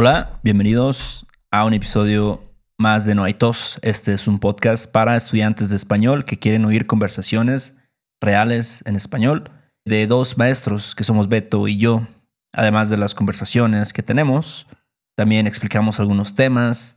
Hola, 0.00 0.38
bienvenidos 0.44 1.26
a 1.50 1.64
un 1.64 1.74
episodio 1.74 2.40
más 2.78 3.04
de 3.04 3.16
No 3.16 3.24
hay 3.24 3.34
tos. 3.34 3.80
Este 3.82 4.12
es 4.12 4.28
un 4.28 4.38
podcast 4.38 4.88
para 4.88 5.16
estudiantes 5.16 5.70
de 5.70 5.74
español 5.74 6.24
que 6.24 6.38
quieren 6.38 6.64
oír 6.64 6.86
conversaciones 6.86 7.76
reales 8.20 8.84
en 8.86 8.94
español 8.94 9.50
de 9.84 10.06
dos 10.06 10.38
maestros 10.38 10.94
que 10.94 11.02
somos 11.02 11.28
Beto 11.28 11.66
y 11.66 11.78
yo. 11.78 12.06
Además 12.52 12.90
de 12.90 12.96
las 12.96 13.16
conversaciones 13.16 13.92
que 13.92 14.04
tenemos, 14.04 14.68
también 15.16 15.48
explicamos 15.48 15.98
algunos 15.98 16.36
temas 16.36 16.94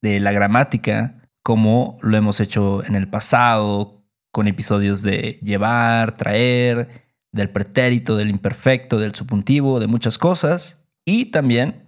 de 0.00 0.20
la 0.20 0.30
gramática, 0.30 1.28
como 1.42 1.98
lo 2.02 2.16
hemos 2.16 2.38
hecho 2.38 2.84
en 2.84 2.94
el 2.94 3.08
pasado, 3.08 4.00
con 4.30 4.46
episodios 4.46 5.02
de 5.02 5.40
llevar, 5.42 6.14
traer, 6.14 7.02
del 7.32 7.50
pretérito, 7.50 8.16
del 8.16 8.30
imperfecto, 8.30 9.00
del 9.00 9.16
subjuntivo, 9.16 9.80
de 9.80 9.88
muchas 9.88 10.18
cosas. 10.18 10.78
Y 11.04 11.32
también 11.32 11.83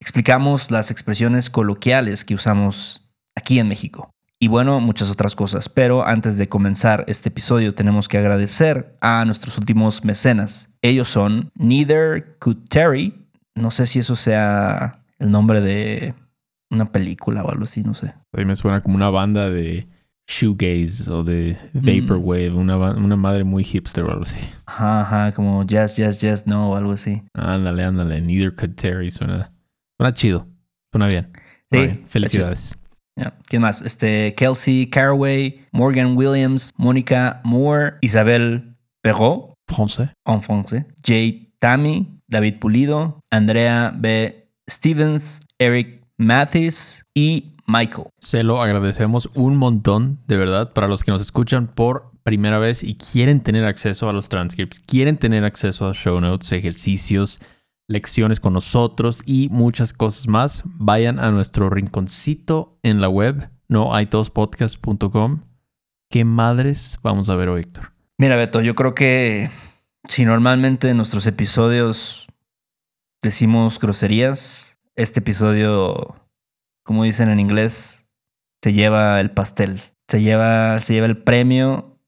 explicamos 0.00 0.70
las 0.70 0.90
expresiones 0.90 1.50
coloquiales 1.50 2.24
que 2.24 2.34
usamos 2.34 3.08
aquí 3.34 3.58
en 3.58 3.68
México. 3.68 4.10
Y 4.38 4.48
bueno, 4.48 4.80
muchas 4.80 5.10
otras 5.10 5.34
cosas. 5.34 5.68
Pero 5.68 6.06
antes 6.06 6.36
de 6.36 6.48
comenzar 6.48 7.04
este 7.08 7.30
episodio 7.30 7.74
tenemos 7.74 8.08
que 8.08 8.18
agradecer 8.18 8.96
a 9.00 9.24
nuestros 9.24 9.56
últimos 9.56 10.04
mecenas. 10.04 10.70
Ellos 10.82 11.08
son 11.08 11.50
Neither 11.54 12.36
Could 12.38 12.68
Terry. 12.68 13.14
No 13.54 13.70
sé 13.70 13.86
si 13.86 14.00
eso 14.00 14.14
sea 14.14 15.02
el 15.18 15.30
nombre 15.30 15.62
de 15.62 16.14
una 16.70 16.92
película 16.92 17.42
o 17.42 17.50
algo 17.50 17.64
así, 17.64 17.82
no 17.82 17.94
sé. 17.94 18.08
A 18.08 18.38
mí 18.38 18.44
me 18.44 18.56
suena 18.56 18.82
como 18.82 18.96
una 18.96 19.08
banda 19.08 19.48
de 19.48 19.88
shoegaze 20.26 21.10
o 21.10 21.22
de 21.22 21.56
vaporwave, 21.72 22.50
una, 22.50 22.76
una 22.76 23.16
madre 23.16 23.44
muy 23.44 23.64
hipster 23.64 24.04
o 24.04 24.10
algo 24.10 24.24
así. 24.24 24.40
Ajá, 24.66 25.00
ajá, 25.02 25.32
como 25.32 25.64
Jazz, 25.64 25.96
Jazz, 25.96 26.20
Jazz, 26.20 26.46
no 26.46 26.70
o 26.70 26.76
algo 26.76 26.92
así. 26.92 27.22
Ándale, 27.32 27.84
ándale. 27.84 28.20
Neither 28.20 28.54
Could 28.54 28.74
Terry 28.74 29.10
suena, 29.10 29.52
suena 29.98 30.14
chido. 30.14 30.46
Suena 30.92 31.06
bien. 31.08 31.30
Sí, 31.34 31.40
Suena 31.70 31.86
bien. 31.86 32.08
Felicidades. 32.08 32.76
¿Quién 33.48 33.62
más? 33.62 33.80
Este, 33.80 34.34
Kelsey 34.34 34.88
Caraway, 34.90 35.66
Morgan 35.72 36.16
Williams, 36.16 36.72
Mónica 36.76 37.40
Moore, 37.44 37.94
Isabel 38.02 38.76
Perrault, 39.02 39.54
en 40.26 40.42
francés, 40.42 40.84
Jay 41.04 41.52
Tammy, 41.58 42.20
David 42.28 42.58
Pulido, 42.58 43.20
Andrea 43.30 43.94
B. 43.96 44.50
Stevens, 44.68 45.40
Eric 45.58 46.04
Mathis 46.18 47.04
y 47.14 47.56
Michael. 47.66 48.08
Se 48.18 48.42
lo 48.42 48.62
agradecemos 48.62 49.28
un 49.34 49.56
montón, 49.56 50.20
de 50.26 50.36
verdad, 50.36 50.72
para 50.72 50.88
los 50.88 51.02
que 51.02 51.10
nos 51.10 51.22
escuchan 51.22 51.66
por 51.68 52.10
primera 52.22 52.58
vez 52.58 52.82
y 52.82 52.96
quieren 52.96 53.40
tener 53.40 53.64
acceso 53.64 54.08
a 54.08 54.12
los 54.12 54.28
transcripts, 54.28 54.80
quieren 54.80 55.16
tener 55.16 55.44
acceso 55.44 55.88
a 55.88 55.94
show 55.94 56.20
notes, 56.20 56.50
ejercicios, 56.52 57.40
lecciones 57.88 58.40
con 58.40 58.52
nosotros 58.52 59.22
y 59.26 59.48
muchas 59.50 59.92
cosas 59.92 60.28
más. 60.28 60.62
Vayan 60.64 61.18
a 61.18 61.30
nuestro 61.30 61.70
rinconcito 61.70 62.78
en 62.82 63.00
la 63.00 63.08
web, 63.08 63.50
noaitospodcast.com. 63.68 65.42
¿Qué 66.10 66.24
madres 66.24 66.98
vamos 67.02 67.28
a 67.28 67.36
ver 67.36 67.48
hoy, 67.48 67.62
Héctor? 67.62 67.92
Mira, 68.18 68.36
Beto, 68.36 68.60
yo 68.60 68.74
creo 68.74 68.94
que 68.94 69.50
si 70.08 70.24
normalmente 70.24 70.88
en 70.88 70.96
nuestros 70.96 71.26
episodios 71.26 72.26
decimos 73.22 73.78
groserías, 73.78 74.78
este 74.94 75.20
episodio, 75.20 76.16
como 76.84 77.04
dicen 77.04 77.28
en 77.28 77.40
inglés, 77.40 78.06
se 78.62 78.72
lleva 78.72 79.20
el 79.20 79.30
pastel. 79.30 79.82
Se 80.08 80.22
lleva, 80.22 80.80
se 80.80 80.94
lleva 80.94 81.06
el 81.06 81.22
premio 81.22 81.98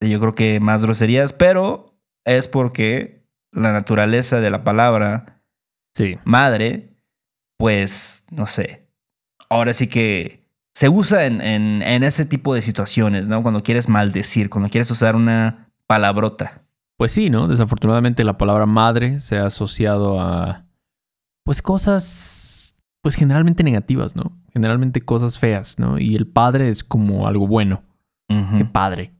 de 0.00 0.10
yo 0.10 0.20
creo 0.20 0.34
que 0.34 0.60
más 0.60 0.82
groserías, 0.82 1.32
pero 1.32 1.98
es 2.24 2.48
porque 2.48 3.15
la 3.56 3.72
naturaleza 3.72 4.40
de 4.40 4.50
la 4.50 4.62
palabra 4.64 5.40
Sí. 5.94 6.18
madre, 6.24 6.90
pues, 7.58 8.24
no 8.30 8.46
sé. 8.46 8.86
Ahora 9.48 9.72
sí 9.74 9.86
que 9.88 10.44
se 10.74 10.88
usa 10.90 11.24
en, 11.24 11.40
en, 11.40 11.82
en 11.82 12.02
ese 12.02 12.26
tipo 12.26 12.54
de 12.54 12.60
situaciones, 12.62 13.28
¿no? 13.28 13.42
Cuando 13.42 13.62
quieres 13.62 13.88
maldecir, 13.88 14.50
cuando 14.50 14.68
quieres 14.68 14.90
usar 14.90 15.16
una 15.16 15.70
palabrota. 15.86 16.62
Pues 16.98 17.12
sí, 17.12 17.30
¿no? 17.30 17.48
Desafortunadamente 17.48 18.24
la 18.24 18.36
palabra 18.38 18.66
madre 18.66 19.20
se 19.20 19.38
ha 19.38 19.46
asociado 19.46 20.20
a, 20.20 20.64
pues 21.44 21.62
cosas, 21.62 22.76
pues 23.02 23.14
generalmente 23.14 23.62
negativas, 23.62 24.16
¿no? 24.16 24.32
Generalmente 24.52 25.00
cosas 25.00 25.38
feas, 25.38 25.78
¿no? 25.78 25.98
Y 25.98 26.16
el 26.16 26.26
padre 26.26 26.68
es 26.68 26.82
como 26.84 27.26
algo 27.28 27.46
bueno. 27.46 27.82
Ujú. 28.28 28.58
Qué 28.58 28.64
padre. 28.66 29.12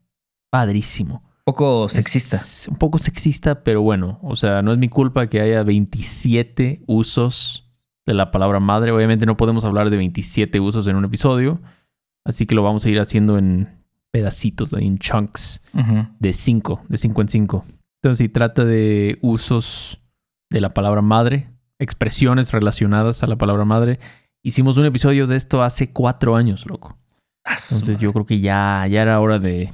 Padrísimo. 0.51 1.23
Poco 1.47 1.89
sexista. 1.89 2.37
Es 2.37 2.67
un 2.69 2.77
poco 2.77 2.99
sexista, 2.99 3.63
pero 3.63 3.81
bueno, 3.81 4.19
o 4.23 4.35
sea, 4.35 4.63
no 4.63 4.73
es 4.73 4.79
mi 4.79 4.89
culpa 4.89 5.29
que 5.29 5.41
haya 5.41 5.63
27 5.63 6.83
usos 6.89 7.71
de 8.05 8.15
la 8.15 8.33
palabra 8.33 8.59
madre. 8.59 8.91
Obviamente 8.91 9.27
no 9.27 9.37
podemos 9.37 9.65
hablar 9.65 9.89
de 9.91 9.97
27 9.97 10.59
usos 10.59 10.89
en 10.89 10.97
un 10.97 11.05
episodio, 11.05 11.61
así 12.25 12.47
que 12.47 12.57
lo 12.57 12.65
vamos 12.65 12.85
a 12.85 12.91
ir 12.91 12.99
haciendo 12.99 13.39
en 13.39 13.69
pedacitos, 14.11 14.73
en 14.73 14.99
chunks 14.99 15.61
Ujú. 15.73 16.09
de 16.19 16.33
5, 16.33 16.83
de 16.89 16.99
5 16.99 17.21
en 17.23 17.29
5. 17.29 17.65
Entonces, 18.03 18.25
si 18.25 18.29
trata 18.29 18.65
de 18.65 19.19
usos 19.23 20.01
de 20.51 20.61
la 20.61 20.71
palabra 20.71 21.01
madre, 21.01 21.49
expresiones 21.79 22.51
relacionadas 22.51 23.23
a 23.23 23.29
la 23.29 23.37
palabra 23.37 23.65
madre, 23.65 24.01
hicimos 24.43 24.79
un 24.79 24.87
episodio 24.87 25.29
de 25.29 25.37
esto 25.37 25.63
hace 25.63 25.93
cuatro 25.93 26.35
años, 26.35 26.67
loco. 26.67 26.99
Entonces, 27.77 27.99
yo 28.01 28.13
creo 28.13 28.27
que 28.27 28.41
ya, 28.41 28.85
ya 28.91 29.03
era 29.03 29.21
hora 29.21 29.39
de 29.39 29.71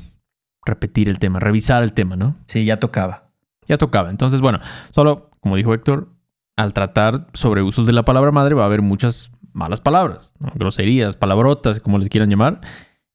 repetir 0.65 1.09
el 1.09 1.19
tema, 1.19 1.41
revisar 1.41 1.83
el 1.83 1.93
tema, 1.93 2.17
¿no? 2.17 2.37
Sí, 2.47 2.65
ya 2.65 2.79
tocaba. 2.79 3.31
Ya 3.67 3.79
tocaba. 3.79 4.11
Entonces, 4.11 4.41
bueno, 4.41 4.61
solo, 4.95 5.31
como 5.41 5.57
dijo 5.57 5.75
Héctor, 5.75 6.09
al 6.57 6.73
tratar 6.73 7.29
sobre 7.33 7.63
usos 7.63 7.87
de 7.87 7.93
la 7.93 8.05
palabra 8.05 8.31
madre 8.31 8.55
va 8.55 8.63
a 8.63 8.67
haber 8.67 8.83
muchas 8.83 9.31
malas 9.53 9.81
palabras, 9.81 10.35
¿no? 10.39 10.51
groserías, 10.55 11.17
palabrotas, 11.17 11.81
como 11.81 11.99
les 11.99 12.09
quieran 12.09 12.31
llamar. 12.31 12.61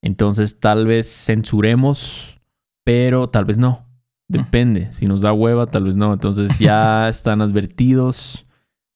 Entonces, 0.01 0.59
tal 0.59 0.85
vez 0.85 1.07
censuremos, 1.25 2.39
pero 2.83 3.29
tal 3.29 3.45
vez 3.45 3.57
no. 3.57 3.85
Depende. 4.29 4.91
Si 4.91 5.05
nos 5.05 5.21
da 5.21 5.31
hueva, 5.31 5.67
tal 5.67 5.85
vez 5.85 5.95
no. 5.95 6.13
Entonces, 6.13 6.59
ya 6.59 7.07
están 7.09 7.41
advertidos. 7.41 8.45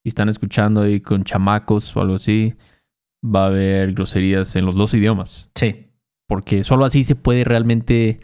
Si 0.03 0.09
están 0.09 0.29
escuchando 0.29 0.81
ahí 0.81 0.99
con 0.99 1.23
chamacos 1.23 1.95
o 1.95 2.01
algo 2.01 2.15
así, 2.15 2.55
va 3.23 3.43
a 3.43 3.47
haber 3.47 3.93
groserías 3.93 4.55
en 4.55 4.65
los 4.65 4.75
dos 4.75 4.93
idiomas. 4.93 5.49
Sí, 5.55 5.91
Porque 6.27 6.63
solo 6.63 6.85
así 6.85 7.03
se 7.03 7.15
puede 7.15 7.43
realmente 7.43 8.19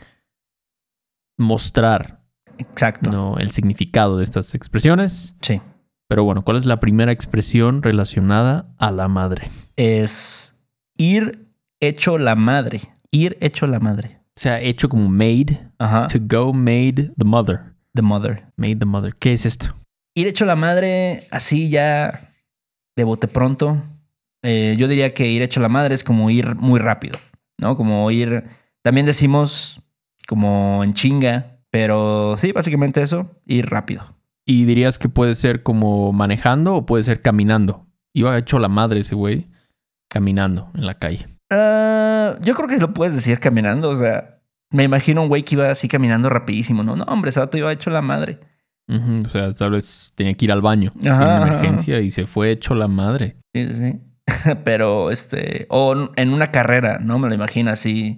mostrar 1.37 2.21
exacto. 2.57 3.11
¿no? 3.11 3.37
el 3.37 3.51
significado 3.51 4.17
de 4.17 4.23
estas 4.23 4.53
expresiones. 4.55 5.35
Sí. 5.41 5.61
Pero 6.09 6.23
bueno, 6.23 6.43
¿cuál 6.43 6.57
es 6.57 6.65
la 6.65 6.79
primera 6.79 7.11
expresión 7.11 7.81
relacionada 7.83 8.73
a 8.77 8.91
la 8.91 9.07
madre? 9.07 9.49
Es 9.75 10.55
ir 10.97 11.47
hecho 11.79 12.17
la 12.17 12.35
madre. 12.35 12.81
Ir 13.11 13.37
hecho 13.41 13.67
la 13.67 13.79
madre. 13.79 14.19
O 14.35 14.39
sea, 14.39 14.61
hecho 14.61 14.87
como 14.89 15.09
made. 15.09 15.59
Ajá. 15.79 16.07
To 16.07 16.19
go 16.21 16.53
made 16.53 17.11
the 17.17 17.25
mother. 17.25 17.73
The 17.93 18.01
mother. 18.01 18.45
Made 18.55 18.77
the 18.77 18.85
mother. 18.85 19.15
¿Qué 19.17 19.33
es 19.33 19.45
esto? 19.45 19.75
Ir 20.15 20.27
hecho 20.27 20.45
la 20.45 20.55
madre 20.55 21.27
así 21.31 21.69
ya 21.69 22.31
de 22.95 23.03
bote 23.03 23.27
pronto. 23.27 23.81
eh, 24.43 24.75
yo 24.77 24.87
diría 24.87 25.13
que 25.13 25.27
ir 25.27 25.41
hecho 25.41 25.59
la 25.59 25.69
madre 25.69 25.93
es 25.93 26.03
como 26.03 26.29
ir 26.29 26.55
muy 26.55 26.79
rápido, 26.79 27.19
¿no? 27.59 27.75
Como 27.75 28.09
ir. 28.11 28.45
También 28.81 29.05
decimos 29.05 29.81
como 30.27 30.83
en 30.83 30.93
chinga, 30.93 31.59
pero 31.71 32.35
sí, 32.37 32.51
básicamente 32.51 33.01
eso, 33.01 33.39
ir 33.45 33.67
rápido. 33.67 34.15
¿Y 34.45 34.65
dirías 34.65 34.99
que 34.99 35.09
puede 35.09 35.33
ser 35.33 35.63
como 35.63 36.13
manejando 36.13 36.75
o 36.75 36.85
puede 36.85 37.03
ser 37.03 37.21
caminando? 37.21 37.87
Iba 38.13 38.37
hecho 38.37 38.59
la 38.59 38.67
madre 38.67 39.01
ese 39.01 39.15
güey 39.15 39.47
caminando 40.09 40.71
en 40.75 40.85
la 40.85 40.95
calle. 40.95 41.27
Ah, 41.49 42.35
yo 42.41 42.55
creo 42.55 42.67
que 42.67 42.77
lo 42.77 42.93
puedes 42.93 43.13
decir 43.13 43.39
caminando. 43.39 43.89
O 43.89 43.95
sea, 43.95 44.39
me 44.71 44.83
imagino 44.83 45.21
un 45.21 45.27
güey 45.27 45.43
que 45.43 45.55
iba 45.55 45.69
así 45.69 45.87
caminando 45.87 46.29
rapidísimo. 46.29 46.83
No, 46.83 46.95
no, 46.95 47.03
hombre, 47.05 47.29
ese 47.29 47.39
vato 47.39 47.57
iba 47.57 47.71
hecho 47.71 47.89
la 47.89 48.01
madre. 48.01 48.39
O 48.89 49.29
sea, 49.29 49.51
tal 49.53 49.71
vez 49.71 50.13
tenía 50.15 50.33
que 50.33 50.45
ir 50.45 50.51
al 50.53 50.61
baño 50.61 50.93
Ajá, 51.05 51.09
en 51.09 51.11
ajá, 51.11 51.47
emergencia 51.49 51.99
y 51.99 52.09
se 52.09 52.25
fue 52.25 52.51
hecho 52.51 52.73
la 52.73 52.87
madre. 52.87 53.35
Sí, 53.53 53.73
sí. 53.73 53.99
Pero 54.63 55.11
este, 55.11 55.67
o 55.69 56.09
en 56.15 56.33
una 56.33 56.51
carrera, 56.51 56.99
¿no? 56.99 57.19
Me 57.19 57.27
lo 57.27 57.35
imagino 57.35 57.69
así. 57.69 58.17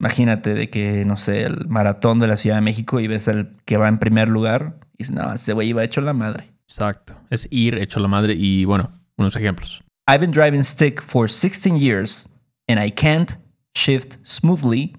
Imagínate 0.00 0.54
de 0.54 0.70
que, 0.70 1.04
no 1.04 1.16
sé, 1.16 1.42
el 1.44 1.66
maratón 1.68 2.18
de 2.18 2.26
la 2.26 2.36
Ciudad 2.36 2.56
de 2.56 2.62
México 2.62 3.00
y 3.00 3.06
ves 3.06 3.28
al 3.28 3.56
que 3.64 3.76
va 3.76 3.88
en 3.88 3.98
primer 3.98 4.28
lugar 4.28 4.78
y 4.94 5.04
dices, 5.04 5.14
no, 5.14 5.32
ese 5.32 5.52
güey 5.52 5.68
iba 5.68 5.84
hecho 5.84 6.00
la 6.00 6.12
madre. 6.12 6.52
Exacto. 6.62 7.14
Es 7.30 7.46
ir 7.50 7.78
hecho 7.78 8.00
la 8.00 8.08
madre 8.08 8.34
y 8.34 8.64
bueno, 8.64 8.92
unos 9.16 9.36
ejemplos. 9.36 9.82
I've 10.06 10.20
been 10.20 10.32
driving 10.32 10.62
stick 10.62 11.00
for 11.00 11.28
16 11.28 11.76
years 11.76 12.28
and 12.68 12.78
I 12.78 12.90
can't 12.90 13.38
shift 13.74 14.18
smoothly 14.22 14.94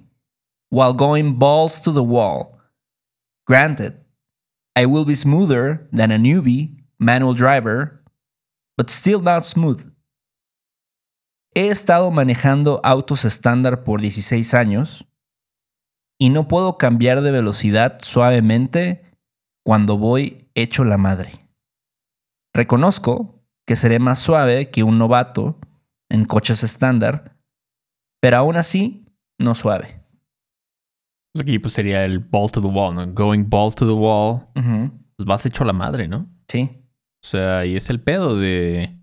while 0.69 0.93
going 0.93 1.37
balls 1.37 1.79
to 1.81 1.91
the 1.91 2.03
wall. 2.03 2.59
Granted, 3.45 3.93
I 4.75 4.85
will 4.85 5.05
be 5.05 5.15
smoother 5.15 5.87
than 5.91 6.11
a 6.11 6.17
newbie 6.17 6.75
manual 6.99 7.33
driver, 7.33 8.01
but 8.77 8.89
still 8.89 9.19
not 9.19 9.45
smooth. 9.45 9.91
He 11.57 11.69
estado 11.69 12.11
manejando 12.11 12.81
autos 12.83 13.23
estándar 13.23 13.85
por 13.85 14.01
16 14.01 14.53
años 14.53 15.07
y 16.19 16.29
no 16.29 16.49
puedo 16.49 16.77
cambiar 16.77 17.21
de 17.21 17.31
velocidad 17.31 17.99
suavemente 18.01 19.05
cuando 19.63 19.97
voy 19.97 20.49
hecho 20.53 20.83
la 20.83 20.97
madre. 20.97 21.47
Reconozco 22.53 23.41
que 23.65 23.77
seré 23.77 23.99
más 23.99 24.19
suave 24.19 24.69
que 24.69 24.83
un 24.83 24.97
novato 24.97 25.57
en 26.09 26.25
coches 26.25 26.61
estándar, 26.63 27.37
pero 28.21 28.37
aún 28.37 28.57
así 28.57 29.05
no 29.39 29.55
suave. 29.55 30.03
Pues 31.33 31.43
Aquí 31.43 31.57
pues 31.59 31.73
sería 31.73 32.03
el 32.03 32.19
balls 32.19 32.51
to 32.51 32.61
the 32.61 32.67
wall, 32.67 32.95
¿no? 32.95 33.07
Going 33.13 33.49
balls 33.49 33.75
to 33.75 33.85
the 33.85 33.93
wall. 33.93 34.45
Pues 34.53 35.25
vas 35.25 35.45
hecho 35.45 35.63
la 35.63 35.73
madre, 35.73 36.09
¿no? 36.09 36.27
Sí. 36.49 36.69
O 37.23 37.27
sea, 37.27 37.65
y 37.65 37.77
es 37.77 37.89
el 37.89 38.01
pedo 38.01 38.35
de... 38.37 38.97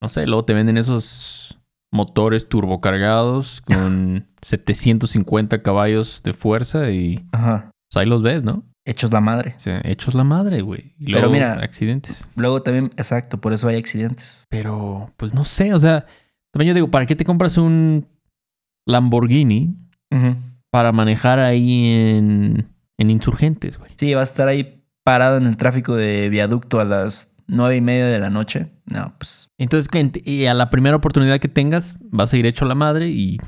No 0.00 0.08
sé, 0.08 0.26
luego 0.26 0.44
te 0.44 0.54
venden 0.54 0.78
esos 0.78 1.59
motores 1.92 2.48
turbocargados 2.48 3.60
con 3.62 4.26
750 4.42 5.62
caballos 5.62 6.22
de 6.22 6.32
fuerza 6.34 6.90
y 6.90 7.24
Ajá. 7.32 7.70
pues 7.90 8.00
ahí 8.02 8.08
los 8.08 8.22
ves, 8.22 8.42
¿no? 8.42 8.64
Hechos 8.86 9.12
la 9.12 9.20
madre. 9.20 9.54
Hechos 9.84 10.14
la 10.14 10.24
madre, 10.24 10.62
güey. 10.62 10.94
Y 10.98 11.12
Pero 11.12 11.30
mira- 11.30 11.52
accidentes. 11.54 12.28
Luego 12.34 12.62
también, 12.62 12.86
exacto, 12.96 13.38
por 13.40 13.52
eso 13.52 13.68
hay 13.68 13.76
accidentes. 13.76 14.44
Pero, 14.48 15.12
pues 15.16 15.34
no 15.34 15.44
sé, 15.44 15.74
o 15.74 15.78
sea, 15.78 16.06
también 16.52 16.68
yo 16.68 16.74
digo, 16.74 16.90
¿para 16.90 17.06
qué 17.06 17.14
te 17.14 17.24
compras 17.24 17.58
un 17.58 18.06
Lamborghini 18.86 19.76
para 20.70 20.92
manejar 20.92 21.38
ahí 21.40 21.86
en, 21.92 22.68
en 22.98 23.10
insurgentes, 23.10 23.78
güey? 23.78 23.90
Sí, 23.96 24.14
va 24.14 24.20
a 24.22 24.24
estar 24.24 24.48
ahí 24.48 24.82
parado 25.04 25.36
en 25.36 25.46
el 25.46 25.56
tráfico 25.56 25.94
de 25.94 26.28
viaducto 26.28 26.80
a 26.80 26.84
las 26.84 27.32
nueve 27.50 27.76
y 27.76 27.80
media 27.80 28.06
de 28.06 28.18
la 28.18 28.30
noche. 28.30 28.68
No, 28.86 29.12
pues 29.18 29.50
Entonces, 29.58 29.90
y 30.24 30.46
a 30.46 30.54
la 30.54 30.70
primera 30.70 30.96
oportunidad 30.96 31.38
que 31.38 31.48
tengas, 31.48 31.96
vas 32.00 32.32
a 32.32 32.36
ir 32.36 32.46
hecho 32.46 32.64
la 32.64 32.74
madre 32.74 33.08
y 33.08 33.38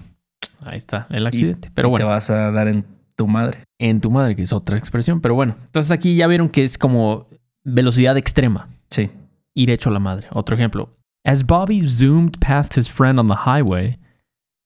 ahí 0.64 0.76
está 0.76 1.06
el 1.10 1.26
accidente. 1.26 1.70
Pero 1.74 1.88
y 1.88 1.90
bueno, 1.90 2.06
te 2.06 2.10
vas 2.10 2.30
a 2.30 2.50
dar 2.50 2.68
en 2.68 2.84
tu 3.16 3.26
madre. 3.26 3.64
en 3.78 4.00
tu 4.00 4.10
madre, 4.10 4.36
que 4.36 4.42
es 4.42 4.52
otra 4.52 4.76
expresión. 4.76 5.20
Pero 5.20 5.34
bueno, 5.34 5.56
entonces 5.66 5.90
aquí 5.90 6.16
ya 6.16 6.26
vieron 6.26 6.48
que 6.48 6.64
es 6.64 6.78
como 6.78 7.28
velocidad 7.64 8.16
extrema. 8.16 8.68
Sí. 8.90 9.10
ir 9.54 9.70
hecho 9.70 9.90
la 9.90 9.98
madre. 10.00 10.26
Otro 10.32 10.54
ejemplo. 10.56 10.90
As 11.24 11.42
Bobby 11.42 11.86
zoomed 11.86 12.40
past 12.40 12.76
his 12.76 12.88
friend 12.88 13.18
on 13.18 13.28
the 13.28 13.46
highway, 13.46 13.98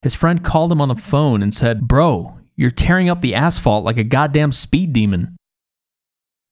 his 0.02 0.14
friend 0.14 0.42
called 0.42 0.72
him 0.72 0.80
on 0.80 0.88
the 0.88 1.00
phone 1.00 1.42
and 1.42 1.52
said, 1.52 1.86
Bro, 1.86 2.38
you're 2.56 2.70
tearing 2.70 3.10
up 3.10 3.20
the 3.20 3.34
asphalt 3.34 3.84
like 3.84 3.98
a 3.98 4.04
goddamn 4.04 4.52
speed 4.52 4.92
demon. 4.92 5.36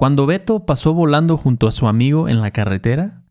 Cuando 0.05 0.27
Beto 0.27 0.67
pasó 0.67 0.93
volando 0.93 1.39
junto 1.39 1.67
a 1.67 1.73
su 1.73 1.89
amigo 1.89 2.29
en 2.29 2.43
la 2.43 2.51
carretera, 2.51 3.23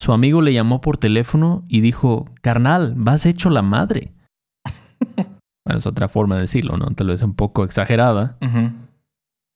su 0.00 0.14
amigo 0.14 0.40
le 0.40 0.54
llamó 0.54 0.80
por 0.80 0.96
teléfono 0.96 1.66
y 1.68 1.82
dijo, 1.82 2.24
Carnal, 2.40 2.94
vas 2.96 3.26
hecho 3.26 3.50
la 3.50 3.60
madre. 3.60 4.14
bueno, 5.66 5.78
es 5.78 5.86
otra 5.86 6.08
forma 6.08 6.36
de 6.36 6.40
decirlo, 6.40 6.78
¿no? 6.78 6.86
Tal 6.94 7.08
vez 7.08 7.20
un 7.20 7.34
poco 7.34 7.62
exagerada. 7.62 8.38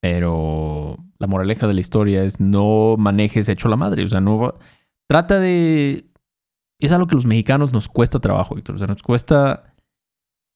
Pero 0.02 0.98
la 1.18 1.26
moraleja 1.26 1.66
de 1.66 1.72
la 1.72 1.80
historia 1.80 2.22
es 2.22 2.38
no 2.38 2.96
manejes 2.98 3.48
hecho 3.48 3.68
la 3.70 3.76
madre. 3.76 4.04
O 4.04 4.08
sea, 4.08 4.20
no 4.20 4.36
va- 4.36 4.54
trata 5.08 5.40
de. 5.40 6.04
Es 6.78 6.92
algo 6.92 7.06
que 7.06 7.14
los 7.14 7.24
mexicanos 7.24 7.72
nos 7.72 7.88
cuesta 7.88 8.20
trabajo, 8.20 8.56
Víctor. 8.56 8.74
O 8.74 8.78
sea, 8.78 8.88
nos 8.88 9.02
cuesta 9.02 9.72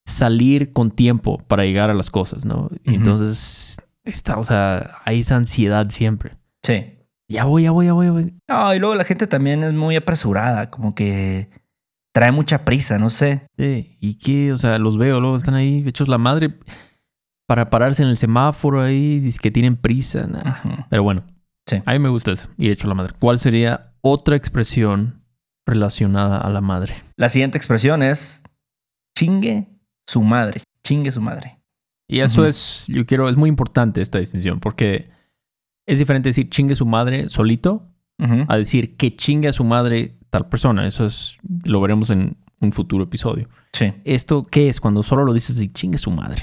salir 0.06 0.72
con 0.74 0.90
tiempo 0.90 1.38
para 1.48 1.64
llegar 1.64 1.88
a 1.88 1.94
las 1.94 2.10
cosas, 2.10 2.44
¿no? 2.44 2.64
Ujú. 2.66 2.80
entonces 2.84 3.78
está, 4.06 4.38
o 4.38 4.44
sea, 4.44 4.98
hay 5.04 5.20
esa 5.20 5.36
ansiedad 5.36 5.88
siempre. 5.90 6.36
Sí. 6.64 6.92
Ya 7.28 7.44
voy, 7.44 7.64
ya 7.64 7.72
voy, 7.72 7.86
ya 7.86 7.92
voy, 7.92 8.06
ya 8.06 8.12
voy. 8.12 8.34
No, 8.48 8.74
y 8.74 8.78
luego 8.78 8.94
la 8.94 9.04
gente 9.04 9.26
también 9.26 9.64
es 9.64 9.72
muy 9.72 9.96
apresurada, 9.96 10.70
como 10.70 10.94
que 10.94 11.50
trae 12.14 12.30
mucha 12.32 12.64
prisa, 12.64 12.98
no 12.98 13.10
sé. 13.10 13.46
Sí, 13.58 13.96
¿Y 14.00 14.14
qué? 14.14 14.52
O 14.52 14.58
sea, 14.58 14.78
los 14.78 14.96
veo, 14.96 15.20
luego 15.20 15.36
están 15.36 15.54
ahí 15.54 15.84
hechos 15.86 16.08
la 16.08 16.18
madre 16.18 16.58
para 17.48 17.68
pararse 17.70 18.02
en 18.02 18.08
el 18.08 18.18
semáforo 18.18 18.80
ahí, 18.80 19.18
dice 19.20 19.38
que 19.42 19.50
tienen 19.50 19.76
prisa. 19.76 20.26
nah. 20.26 20.86
Pero 20.88 21.02
bueno, 21.02 21.24
Sí. 21.68 21.82
a 21.84 21.92
mí 21.92 21.98
me 21.98 22.08
gusta 22.08 22.30
eso, 22.32 22.48
ir 22.58 22.70
hecho 22.70 22.86
la 22.86 22.94
madre. 22.94 23.12
¿Cuál 23.18 23.38
sería 23.40 23.92
otra 24.00 24.36
expresión 24.36 25.24
relacionada 25.66 26.38
a 26.38 26.48
la 26.48 26.60
madre? 26.60 26.94
La 27.16 27.28
siguiente 27.28 27.58
expresión 27.58 28.02
es 28.04 28.44
chingue 29.18 29.66
su 30.06 30.22
madre. 30.22 30.62
Chingue 30.84 31.10
su 31.10 31.20
madre. 31.20 31.55
Y 32.08 32.20
eso 32.20 32.46
es, 32.46 32.84
yo 32.88 33.04
quiero, 33.04 33.28
es 33.28 33.36
muy 33.36 33.48
importante 33.48 34.00
esta 34.00 34.18
distinción, 34.18 34.60
porque 34.60 35.10
es 35.86 35.98
diferente 35.98 36.28
decir 36.28 36.48
chingue 36.48 36.74
su 36.74 36.86
madre 36.86 37.28
solito 37.28 37.88
a 38.48 38.56
decir 38.56 38.96
que 38.96 39.14
chingue 39.14 39.48
a 39.48 39.52
su 39.52 39.64
madre 39.64 40.16
tal 40.30 40.48
persona. 40.48 40.86
Eso 40.86 41.06
es, 41.06 41.36
lo 41.64 41.80
veremos 41.80 42.10
en 42.10 42.36
un 42.60 42.72
futuro 42.72 43.04
episodio. 43.04 43.48
Sí. 43.72 43.92
¿Esto 44.04 44.42
qué 44.42 44.68
es 44.68 44.80
cuando 44.80 45.02
solo 45.02 45.24
lo 45.24 45.34
dices 45.34 45.60
y 45.60 45.68
chingue 45.68 45.98
su 45.98 46.10
madre? 46.10 46.42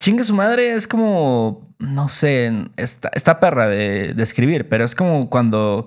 Chingue 0.00 0.22
su 0.22 0.34
madre 0.34 0.74
es 0.74 0.86
como, 0.86 1.74
no 1.78 2.08
sé, 2.08 2.52
está, 2.76 3.10
está 3.14 3.40
perra 3.40 3.66
de, 3.66 4.14
de 4.14 4.22
escribir, 4.22 4.68
pero 4.68 4.84
es 4.84 4.94
como 4.94 5.28
cuando 5.28 5.86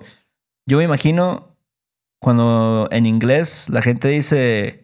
yo 0.66 0.78
me 0.78 0.84
imagino 0.84 1.56
cuando 2.20 2.88
en 2.92 3.06
inglés 3.06 3.68
la 3.70 3.82
gente 3.82 4.08
dice, 4.08 4.81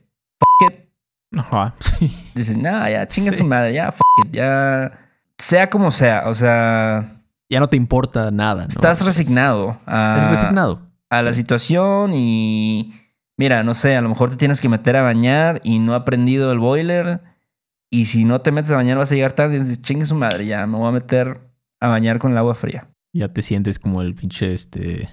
Ajá, 1.37 1.75
sí. 1.81 2.17
dices, 2.35 2.57
nah, 2.57 2.89
ya 2.89 3.07
chingue 3.07 3.33
Sí. 3.33 3.39
su 3.39 3.45
madre, 3.45 3.73
ya, 3.75 3.93
fuck 3.93 4.27
it, 4.27 4.33
ya, 4.33 4.99
sea 5.39 5.69
como 5.71 5.91
sea, 5.91 6.25
o 6.27 6.35
sea, 6.35 7.23
Ya 7.51 7.61
no 7.61 7.69
te 7.69 7.77
importa 7.77 8.31
nada. 8.31 8.63
¿no? 8.63 8.69
estás 8.69 9.05
resignado 9.05 9.81
a, 9.87 10.19
Es 10.23 10.31
resignado. 10.31 10.81
a 11.11 11.23
la 11.23 11.33
situación 11.33 12.13
y, 12.15 12.93
mira, 13.37 13.63
no 13.63 13.75
sé, 13.75 13.97
a 13.97 14.01
lo 14.03 14.09
mejor 14.09 14.31
te 14.31 14.37
tienes 14.37 14.61
que 14.61 14.69
meter 14.69 14.97
a 14.97 15.03
bañar 15.03 15.61
y 15.65 15.79
no 15.79 15.95
ha 15.95 16.05
prendido 16.05 16.51
el 16.53 16.59
boiler 16.59 17.21
y 17.91 18.07
si 18.07 18.25
no 18.25 18.41
te 18.43 18.53
metes 18.53 18.71
a 18.73 18.77
bañar 18.77 18.99
vas 18.99 19.11
a 19.13 19.15
llegar 19.15 19.33
tarde 19.33 19.57
y 19.57 19.61
dices, 19.61 19.81
chingue 19.81 20.05
su 20.07 20.15
madre, 20.15 20.45
ya, 20.47 20.67
me 20.67 20.77
voy 20.77 20.89
a 20.89 20.93
meter 20.93 21.41
a 21.81 21.89
bañar 21.89 22.19
con 22.19 22.33
el 22.33 22.39
agua 22.39 22.55
fría. 22.55 22.89
Ya 23.15 23.29
te 23.33 23.41
sientes 23.43 23.79
como 23.79 24.03
el 24.03 24.15
pinche 24.15 24.53
este. 24.53 25.09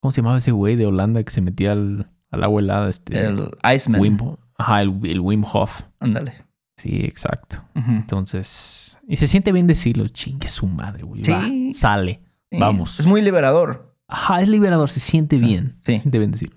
¿Cómo 0.00 0.12
se 0.12 0.20
llamaba 0.20 0.38
ese 0.38 0.50
güey 0.50 0.76
de 0.76 0.84
Holanda 0.86 1.22
que 1.22 1.30
se 1.30 1.40
metía 1.40 1.72
al, 1.72 2.10
al 2.30 2.44
agua 2.44 2.60
helada? 2.60 2.88
Este. 2.90 3.18
El 3.24 3.50
Iceman. 3.74 4.00
Wim, 4.00 4.18
ajá, 4.62 4.82
el, 4.82 4.98
el 5.04 5.20
Wim 5.20 5.44
Hof. 5.44 5.82
Ándale. 6.00 6.32
Sí, 6.76 7.00
exacto. 7.04 7.62
Entonces. 7.74 8.98
Y 9.06 9.16
se 9.16 9.28
siente 9.28 9.52
bien 9.52 9.66
decirlo. 9.66 10.06
Chingue 10.08 10.48
su 10.48 10.66
madre, 10.66 11.02
güey. 11.04 11.22
Va, 11.22 11.42
Sí. 11.44 11.72
sale. 11.72 12.22
Sí, 12.50 12.58
Vamos. 12.58 12.98
Es 13.00 13.06
muy 13.06 13.22
liberador. 13.22 13.94
Ajá, 14.08 14.40
es 14.42 14.48
liberador. 14.48 14.90
Se 14.90 15.00
siente 15.00 15.38
Sí, 15.38 15.44
bien. 15.44 15.76
sí. 15.80 15.94
Se 15.94 16.00
siente 16.00 16.18
bien 16.18 16.32
decirlo. 16.32 16.56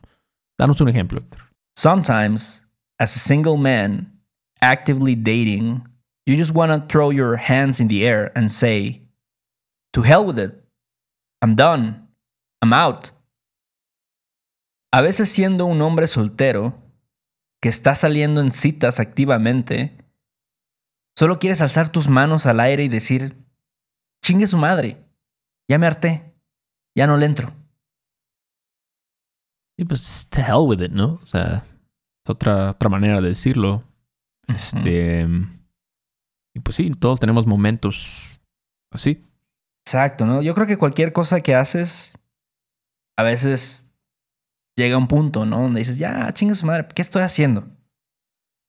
Danos 0.57 0.79
un 0.81 0.89
ejemplo, 0.89 1.19
Héctor. 1.19 1.41
Sometimes, 1.77 2.65
as 2.97 3.15
a 3.15 3.19
single 3.19 3.57
man 3.57 4.19
actively 4.61 5.15
dating, 5.15 5.83
you 6.25 6.35
just 6.37 6.55
want 6.55 6.71
to 6.71 6.87
throw 6.87 7.11
your 7.11 7.37
hands 7.37 7.79
in 7.79 7.87
the 7.87 8.05
air 8.07 8.31
and 8.35 8.49
say, 8.49 9.01
To 9.93 10.01
hell 10.01 10.25
with 10.25 10.39
it. 10.39 10.53
I'm 11.41 11.55
done. 11.55 12.07
I'm 12.61 12.73
out. 12.73 13.09
A 14.91 15.01
veces 15.01 15.29
siendo 15.29 15.65
un 15.65 15.81
hombre 15.81 16.07
soltero 16.07 16.73
que 17.65 17.69
está 17.69 17.95
saliendo 17.95 18.41
en 18.41 18.51
citas 18.51 18.99
activamente, 18.99 19.97
solo 21.17 21.39
quieres 21.39 21.61
alzar 21.61 21.91
tus 21.91 22.07
manos 22.07 22.45
al 22.45 22.59
aire 22.59 22.83
y 22.83 22.89
decir, 22.89 23.43
chingue 24.23 24.45
su 24.45 24.59
madre, 24.59 25.03
ya 25.67 25.79
me 25.79 25.87
harté, 25.87 26.35
ya 26.95 27.07
no 27.07 27.17
le 27.17 27.25
entro. 27.25 27.51
Y 29.79 29.85
pues, 29.85 30.27
to 30.29 30.41
hell 30.41 30.67
with 30.67 30.79
it, 30.79 30.91
¿no? 30.91 31.19
O 31.23 31.25
sea, 31.25 31.65
es 32.23 32.29
otra, 32.29 32.69
otra 32.69 32.87
manera 32.87 33.19
de 33.19 33.29
decirlo. 33.29 33.83
Este. 34.47 35.27
Y 36.53 36.59
pues 36.59 36.75
sí, 36.75 36.91
todos 36.91 37.19
tenemos 37.19 37.47
momentos 37.47 38.39
así. 38.91 39.25
Exacto, 39.87 40.27
¿no? 40.27 40.43
Yo 40.43 40.53
creo 40.53 40.67
que 40.67 40.77
cualquier 40.77 41.13
cosa 41.13 41.41
que 41.41 41.55
haces, 41.55 42.13
a 43.17 43.23
veces 43.23 43.84
llega 44.75 44.97
un 44.97 45.07
punto, 45.07 45.45
¿no? 45.45 45.61
Donde 45.61 45.79
dices, 45.79 45.97
ya, 45.97 46.31
chinga 46.33 46.55
su 46.55 46.65
madre, 46.65 46.87
¿qué 46.93 47.01
estoy 47.01 47.23
haciendo? 47.23 47.67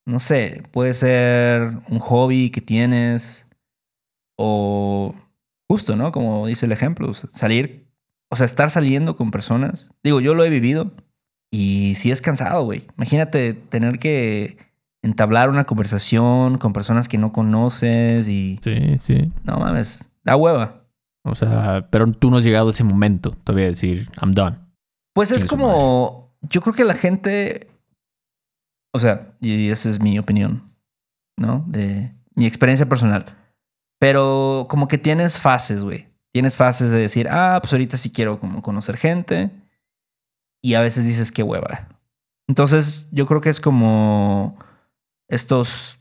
No 0.06 0.20
sé, 0.20 0.62
puede 0.70 0.92
ser 0.92 1.78
un 1.88 1.98
hobby 1.98 2.50
que 2.50 2.60
tienes 2.60 3.48
o 4.38 5.14
justo, 5.68 5.96
¿no? 5.96 6.12
Como 6.12 6.46
dice 6.46 6.66
el 6.66 6.72
ejemplo, 6.72 7.12
salir, 7.12 7.88
o 8.30 8.36
sea, 8.36 8.46
estar 8.46 8.70
saliendo 8.70 9.16
con 9.16 9.30
personas. 9.30 9.90
Digo, 10.04 10.20
yo 10.20 10.34
lo 10.34 10.44
he 10.44 10.50
vivido 10.50 10.92
y 11.50 11.94
sí 11.96 12.12
es 12.12 12.20
cansado, 12.20 12.64
güey. 12.64 12.86
Imagínate 12.96 13.54
tener 13.54 13.98
que 13.98 14.58
entablar 15.02 15.50
una 15.50 15.64
conversación 15.64 16.58
con 16.58 16.72
personas 16.72 17.08
que 17.08 17.18
no 17.18 17.32
conoces 17.32 18.28
y... 18.28 18.58
Sí, 18.62 18.98
sí. 19.00 19.32
No 19.42 19.58
mames, 19.58 20.08
da 20.22 20.36
hueva. 20.36 20.84
O 21.24 21.34
sea, 21.34 21.88
pero 21.90 22.10
tú 22.12 22.30
no 22.30 22.36
has 22.36 22.44
llegado 22.44 22.68
a 22.68 22.70
ese 22.70 22.84
momento, 22.84 23.32
te 23.42 23.52
voy 23.52 23.62
a 23.62 23.66
decir, 23.66 24.08
I'm 24.22 24.34
done. 24.34 24.65
Pues 25.16 25.30
es 25.30 25.46
como, 25.46 26.30
yo 26.42 26.60
creo 26.60 26.74
que 26.74 26.84
la 26.84 26.92
gente, 26.92 27.70
o 28.92 28.98
sea, 28.98 29.34
y 29.40 29.70
esa 29.70 29.88
es 29.88 29.98
mi 29.98 30.18
opinión, 30.18 30.76
¿no? 31.38 31.64
De 31.66 32.12
mi 32.34 32.44
experiencia 32.44 32.86
personal. 32.86 33.24
Pero 33.98 34.66
como 34.68 34.88
que 34.88 34.98
tienes 34.98 35.40
fases, 35.40 35.84
güey. 35.84 36.10
Tienes 36.34 36.58
fases 36.58 36.90
de 36.90 36.98
decir, 36.98 37.28
ah, 37.30 37.58
pues 37.62 37.72
ahorita 37.72 37.96
sí 37.96 38.12
quiero 38.12 38.38
como 38.38 38.60
conocer 38.60 38.98
gente. 38.98 39.50
Y 40.62 40.74
a 40.74 40.82
veces 40.82 41.06
dices, 41.06 41.32
qué 41.32 41.42
hueva. 41.42 41.88
Entonces 42.46 43.08
yo 43.10 43.24
creo 43.24 43.40
que 43.40 43.48
es 43.48 43.58
como 43.58 44.58
estos, 45.28 45.98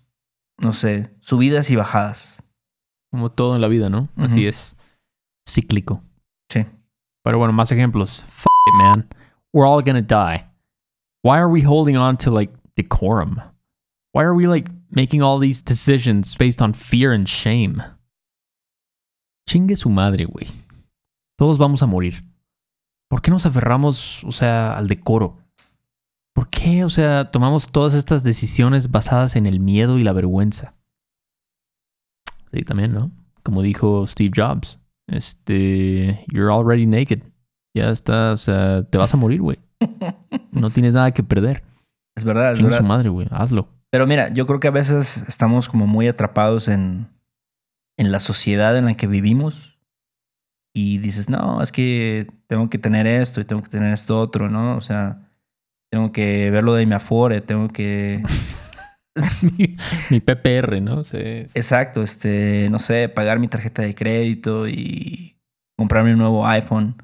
no 0.58 0.74
sé, 0.74 1.10
subidas 1.22 1.70
y 1.70 1.78
bajadas. 1.78 2.44
Como 3.12 3.32
todo 3.32 3.56
en 3.56 3.62
la 3.62 3.70
vida, 3.70 3.90
¿no? 3.90 4.10
Así 4.18 4.46
es. 4.46 4.76
Cíclico. 5.48 6.04
Sí. 6.52 6.66
Pero 7.26 7.40
bueno, 7.40 7.54
más 7.54 7.72
ejemplos. 7.72 8.24
F 8.28 8.46
it, 8.68 8.76
man. 8.76 9.10
We're 9.52 9.66
all 9.66 9.82
gonna 9.82 10.04
die. 10.04 10.46
Why 11.24 11.40
are 11.40 11.50
we 11.50 11.62
holding 11.62 11.98
on 11.98 12.18
to 12.18 12.30
like 12.30 12.54
decorum? 12.76 13.42
Why 14.14 14.24
are 14.24 14.36
we 14.36 14.46
like 14.46 14.70
making 14.92 15.24
all 15.24 15.40
these 15.40 15.64
decisions 15.64 16.36
based 16.36 16.62
on 16.62 16.74
fear 16.74 17.12
and 17.12 17.28
shame? 17.28 17.82
Chingue 19.50 19.76
su 19.76 19.90
madre, 19.90 20.26
güey. 20.26 20.52
Todos 21.36 21.58
vamos 21.58 21.82
a 21.82 21.88
morir. 21.88 22.24
¿Por 23.10 23.24
qué 23.24 23.32
nos 23.32 23.48
aferramos, 23.48 24.24
o 24.24 24.32
sea, 24.32 24.78
al 24.78 24.88
decoro? 24.88 25.40
¿Por 26.34 26.50
qué, 26.50 26.84
o 26.84 26.90
sea, 26.90 27.32
tomamos 27.32 27.72
todas 27.72 27.96
estas 27.96 28.24
decisiones 28.24 28.92
basadas 28.92 29.36
en 29.36 29.48
el 29.48 29.60
miedo 29.60 29.98
y 29.98 30.04
la 30.04 30.14
vergüenza? 30.14 30.76
Sí, 32.54 32.62
también, 32.62 32.94
¿no? 32.94 33.12
Como 33.42 33.64
dijo 33.64 34.06
Steve 34.06 34.32
Jobs. 34.36 34.80
Este, 35.08 36.26
you're 36.28 36.52
already 36.52 36.86
naked. 36.86 37.22
Ya 37.76 37.90
está, 37.90 38.32
o 38.32 38.38
sea, 38.38 38.84
te 38.84 38.98
vas 38.98 39.14
a 39.14 39.18
morir, 39.18 39.42
güey. 39.42 39.60
No 40.52 40.70
tienes 40.70 40.94
nada 40.94 41.12
que 41.12 41.22
perder. 41.22 41.64
Es 42.16 42.24
verdad, 42.24 42.54
es 42.54 42.64
verdad. 42.64 42.78
su 42.78 42.84
madre, 42.84 43.10
güey. 43.10 43.28
Hazlo. 43.30 43.68
Pero 43.92 44.08
mira, 44.08 44.34
yo 44.34 44.48
creo 44.48 44.62
que 44.62 44.70
a 44.70 44.72
veces 44.72 45.24
estamos 45.28 45.68
como 45.68 45.86
muy 45.86 46.08
atrapados 46.08 46.70
en, 46.70 47.10
en 47.98 48.12
la 48.12 48.22
sociedad 48.22 48.78
en 48.78 48.86
la 48.86 48.94
que 48.94 49.06
vivimos 49.06 49.78
y 50.74 50.98
dices, 51.00 51.30
no, 51.30 51.62
es 51.62 51.72
que 51.72 52.28
tengo 52.48 52.70
que 52.70 52.78
tener 52.78 53.06
esto 53.06 53.42
y 53.42 53.46
tengo 53.46 53.62
que 53.62 53.70
tener 53.70 53.94
esto 53.94 54.20
otro, 54.20 54.50
¿no? 54.50 54.76
O 54.78 54.82
sea, 54.82 55.30
tengo 55.92 56.12
que 56.12 56.52
ver 56.52 56.64
lo 56.64 56.74
de 56.74 56.86
mi 56.86 56.94
Afore, 56.94 57.42
tengo 57.42 57.70
que... 57.70 58.24
mi, 59.58 59.76
mi 60.10 60.20
PPR, 60.20 60.82
¿no? 60.82 61.04
Se- 61.04 61.48
Exacto, 61.54 62.02
este, 62.04 62.68
no 62.70 62.80
sé, 62.80 63.10
pagar 63.10 63.40
mi 63.40 63.48
tarjeta 63.48 63.82
de 63.82 63.96
crédito 63.96 64.68
y 64.68 65.38
comprarme 65.78 66.14
un 66.14 66.20
nuevo 66.20 66.46
iPhone. 66.48 66.96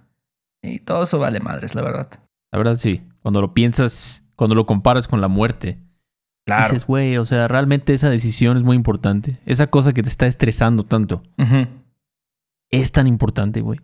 Y 0.61 0.79
todo 0.79 1.03
eso 1.03 1.19
vale 1.19 1.39
madres, 1.39 1.73
la 1.75 1.81
verdad. 1.81 2.09
La 2.51 2.57
verdad, 2.57 2.75
sí. 2.75 3.01
Cuando 3.21 3.41
lo 3.41 3.53
piensas, 3.53 4.23
cuando 4.35 4.55
lo 4.55 4.65
comparas 4.65 5.07
con 5.07 5.21
la 5.21 5.27
muerte, 5.27 5.79
Claro. 6.45 6.65
dices, 6.73 6.85
güey, 6.85 7.17
o 7.17 7.25
sea, 7.25 7.47
realmente 7.47 7.93
esa 7.93 8.09
decisión 8.09 8.57
es 8.57 8.63
muy 8.63 8.75
importante. 8.75 9.37
Esa 9.45 9.67
cosa 9.67 9.93
que 9.93 10.03
te 10.03 10.09
está 10.09 10.27
estresando 10.27 10.83
tanto 10.85 11.23
es 12.69 12.91
tan 12.91 13.07
importante, 13.07 13.61
güey. 13.61 13.79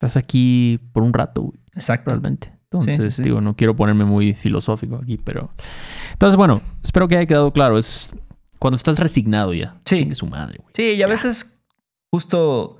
Estás 0.00 0.16
aquí 0.16 0.80
por 0.92 1.02
un 1.02 1.12
rato, 1.12 1.42
güey. 1.42 1.60
Exacto. 1.74 2.10
realmente. 2.10 2.52
Entonces, 2.72 3.14
sí. 3.14 3.22
digo, 3.22 3.40
no 3.40 3.56
quiero 3.56 3.76
ponerme 3.76 4.04
muy 4.04 4.34
filosófico 4.34 4.96
aquí, 4.96 5.18
pero. 5.18 5.50
Entonces, 6.12 6.36
bueno, 6.36 6.60
espero 6.82 7.08
que 7.08 7.16
haya 7.16 7.26
quedado 7.26 7.52
claro. 7.52 7.78
Es 7.78 8.12
cuando 8.58 8.76
estás 8.76 8.98
resignado 8.98 9.52
ya. 9.54 9.80
Sí. 9.84 9.98
Chingue 9.98 10.14
su 10.14 10.26
madre, 10.26 10.58
güey. 10.58 10.70
Sí, 10.74 10.94
y 10.94 11.02
a 11.02 11.06
veces 11.06 11.58
justo 12.12 12.78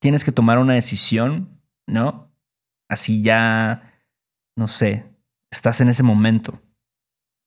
tienes 0.00 0.24
que 0.24 0.32
tomar 0.32 0.58
una 0.58 0.74
decisión, 0.74 1.60
¿no? 1.86 2.30
Así 2.88 3.22
ya, 3.22 3.92
no 4.56 4.68
sé, 4.68 5.04
estás 5.50 5.80
en 5.80 5.88
ese 5.88 6.02
momento 6.02 6.60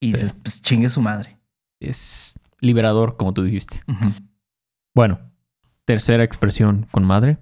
y 0.01 0.13
dices, 0.13 0.33
pues 0.33 0.61
chingue 0.61 0.89
su 0.89 1.01
madre. 1.01 1.37
Es 1.81 2.39
liberador, 2.59 3.17
como 3.17 3.33
tú 3.33 3.43
dijiste. 3.43 3.81
Bueno, 4.95 5.19
tercera 5.85 6.23
expresión 6.23 6.87
con 6.91 7.05
madre. 7.05 7.37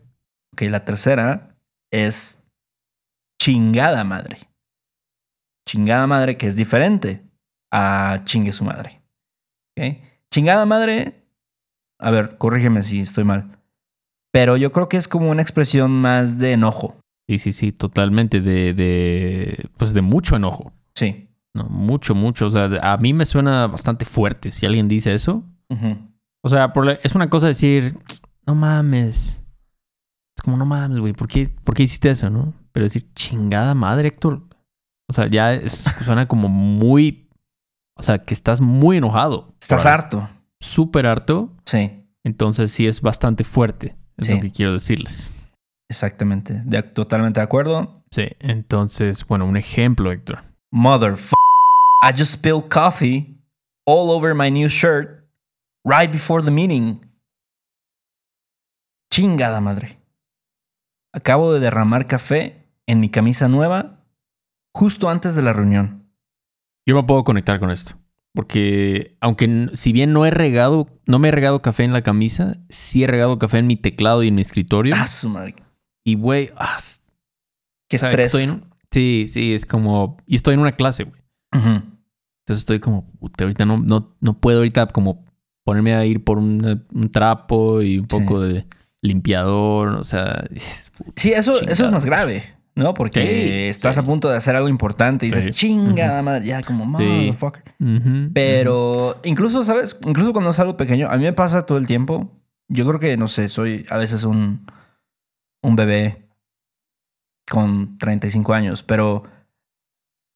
Ok, 0.54 0.64
la 0.64 0.86
tercera 0.86 1.56
es 1.92 2.40
chingada 3.48 4.04
madre. 4.04 4.40
Chingada 5.68 6.06
madre 6.06 6.38
que 6.38 6.48
es 6.48 6.56
diferente 6.58 7.24
a 7.72 8.22
chingue 8.26 8.52
su 8.52 8.66
madre. 8.66 9.02
¿Ok? 9.78 9.98
Chingada 10.34 10.66
madre, 10.66 11.24
a 12.00 12.12
ver, 12.12 12.38
corrígeme 12.38 12.82
si 12.82 13.00
estoy 13.00 13.24
mal. 13.24 13.58
Pero 14.34 14.58
yo 14.58 14.72
creo 14.74 14.90
que 14.90 14.98
es 14.98 15.08
como 15.08 15.30
una 15.30 15.42
expresión 15.42 15.92
más 15.92 16.38
de 16.38 16.52
enojo. 16.54 17.00
Sí, 17.30 17.40
sí, 17.40 17.54
sí, 17.54 17.72
totalmente. 17.72 18.42
De, 18.42 18.74
de. 18.74 19.70
Pues 19.78 19.94
de 19.94 20.02
mucho 20.02 20.36
enojo. 20.36 20.74
Sí. 20.96 21.30
No, 21.54 21.64
mucho, 21.70 22.16
mucho. 22.16 22.48
O 22.48 22.50
sea, 22.50 22.66
a 22.82 22.98
mí 22.98 23.14
me 23.14 23.26
suena 23.26 23.68
bastante 23.68 24.04
fuerte 24.06 24.52
si 24.52 24.66
alguien 24.66 24.88
dice 24.90 25.14
eso. 25.14 25.44
O 26.44 26.50
sea, 26.50 26.72
por 26.74 26.86
la- 26.86 27.00
es 27.04 27.16
una 27.16 27.30
cosa 27.30 27.48
decir, 27.48 27.98
no 28.46 28.56
mames. 28.56 29.42
Es 30.38 30.44
como, 30.44 30.56
no 30.58 30.66
mames, 30.66 31.00
güey, 31.00 31.14
¿por 31.14 31.28
qué, 31.28 31.50
¿por 31.64 31.76
qué 31.76 31.84
hiciste 31.84 32.10
eso, 32.10 32.30
no? 32.30 32.54
Pero 32.78 32.84
decir, 32.86 33.12
chingada 33.16 33.74
madre, 33.74 34.10
Héctor. 34.10 34.44
O 35.10 35.14
sea, 35.14 35.26
ya 35.26 35.52
es- 35.56 35.84
suena 36.06 36.28
como 36.28 36.48
muy. 36.48 37.28
O 37.98 38.04
sea, 38.04 38.20
que 38.20 38.36
estás 38.36 38.62
muy 38.62 38.98
enojado. 38.98 39.56
Estás 39.60 39.84
harto. 39.88 40.30
Súper 40.60 41.08
harto. 41.08 41.52
Sí, 41.66 42.04
Entonces 42.24 42.72
sí 42.72 42.86
es 42.86 43.02
bastante 43.02 43.44
fuerte. 43.44 43.96
Es 44.18 44.28
Sí. 44.28 44.36
lo 44.36 44.42
que 44.42 44.52
quiero 44.52 44.74
decirles. 44.74 45.34
exactamente. 45.90 46.62
De- 46.66 46.84
totalmente 46.84 47.40
de 47.40 47.46
acuerdo. 47.46 48.04
Sí. 48.12 48.28
Entonces, 48.38 49.26
bueno, 49.26 49.48
un 49.48 49.58
ejemplo, 49.58 50.12
Héctor. 50.12 50.44
Mother 50.72 51.16
I 52.04 52.12
just 52.16 52.34
spilled 52.34 52.70
coffee 52.70 53.42
all 53.88 54.12
over 54.12 54.36
my 54.36 54.52
new 54.52 54.70
shirt 54.70 55.28
right 55.84 56.12
before 56.12 56.44
the 56.46 56.52
meeting. 56.52 57.02
Chingada 59.12 59.62
madre. 59.62 59.98
Acabo 61.12 61.54
de 61.54 61.60
derramar 61.60 62.06
café 62.06 62.57
en 62.88 63.00
mi 63.00 63.10
camisa 63.10 63.48
nueva 63.48 64.04
justo 64.74 65.10
antes 65.10 65.36
de 65.36 65.42
la 65.42 65.54
reunión. 65.54 66.10
Yo 66.86 66.96
me 66.96 67.04
puedo 67.04 67.24
conectar 67.24 67.60
con 67.60 67.70
esto. 67.72 67.96
Porque 68.34 69.18
aunque 69.20 69.70
si 69.74 69.92
bien 69.94 70.14
no 70.14 70.26
he 70.26 70.32
regado, 70.32 70.88
no 71.08 71.18
me 71.20 71.30
he 71.30 71.32
regado 71.32 71.62
café 71.62 71.84
en 71.84 71.94
la 71.94 72.04
camisa, 72.04 72.58
sí 72.70 73.04
he 73.04 73.08
regado 73.08 73.40
café 73.40 73.58
en 73.60 73.68
mi 73.68 73.76
teclado 73.76 74.22
y 74.24 74.28
en 74.28 74.36
mi 74.36 74.42
escritorio. 74.42 74.96
Ah, 74.96 75.08
su 75.08 75.28
madre. 75.30 75.56
Y 76.04 76.16
güey, 76.16 76.52
ah, 76.56 76.78
Qué 77.90 77.96
estrés. 77.96 78.28
estoy 78.28 78.44
en- 78.44 78.64
sí, 78.92 79.26
sí, 79.28 79.54
es 79.54 79.66
como. 79.66 80.18
Y 80.28 80.36
estoy 80.36 80.54
en 80.54 80.60
una 80.60 80.72
clase, 80.72 81.04
güey. 81.06 81.22
Entonces 81.52 82.60
estoy 82.62 82.80
como, 82.80 83.10
puta, 83.20 83.44
ahorita 83.44 83.66
no, 83.66 83.80
no, 83.80 84.16
no 84.22 84.40
puedo 84.40 84.60
ahorita 84.60 84.86
como 84.88 85.26
ponerme 85.66 85.96
a 85.96 86.06
ir 86.06 86.24
por 86.24 86.38
un 86.38 87.10
trapo 87.12 87.82
y 87.82 87.98
un 87.98 88.08
Sí. 88.10 88.18
poco 88.20 88.40
de 88.42 88.68
limpiador. 89.02 89.90
O 89.96 90.04
sea, 90.04 90.46
es- 90.52 90.92
Sí, 91.16 91.34
eso, 91.34 91.60
eso 91.64 91.86
es 91.86 91.92
más 91.92 92.06
grave, 92.06 92.44
¿no? 92.78 92.94
Porque 92.94 93.22
Sí, 93.22 93.50
estás 93.70 93.96
sí. 93.96 94.00
a 94.02 94.04
punto 94.04 94.30
de 94.30 94.38
hacer 94.38 94.56
algo 94.56 94.70
importante 94.70 95.26
y 95.26 95.30
dices, 95.30 95.44
Sí. 95.46 95.52
chingada 95.68 96.22
madre, 96.22 96.46
ya 96.46 96.62
como 96.64 96.86
motherfucker. 96.86 97.64
Ujú, 97.80 98.32
Pero 98.34 99.20
incluso, 99.24 99.64
¿sabes? 99.64 99.98
Incluso 100.06 100.32
cuando 100.32 100.52
es 100.52 100.60
algo 100.60 100.78
pequeño, 100.78 101.10
a 101.10 101.18
mí 101.18 101.24
me 101.24 101.34
pasa 101.34 101.66
todo 101.66 101.78
el 101.78 101.88
tiempo. 101.88 102.32
Yo 102.70 102.86
creo 102.88 103.00
que, 103.00 103.18
no 103.18 103.28
sé, 103.28 103.50
soy 103.50 103.86
a 103.90 103.98
veces 103.98 104.24
un, 104.24 104.66
un 105.64 105.76
bebé 105.76 106.28
con 107.50 107.98
35 107.98 108.54
años, 108.54 108.84
pero 108.84 109.24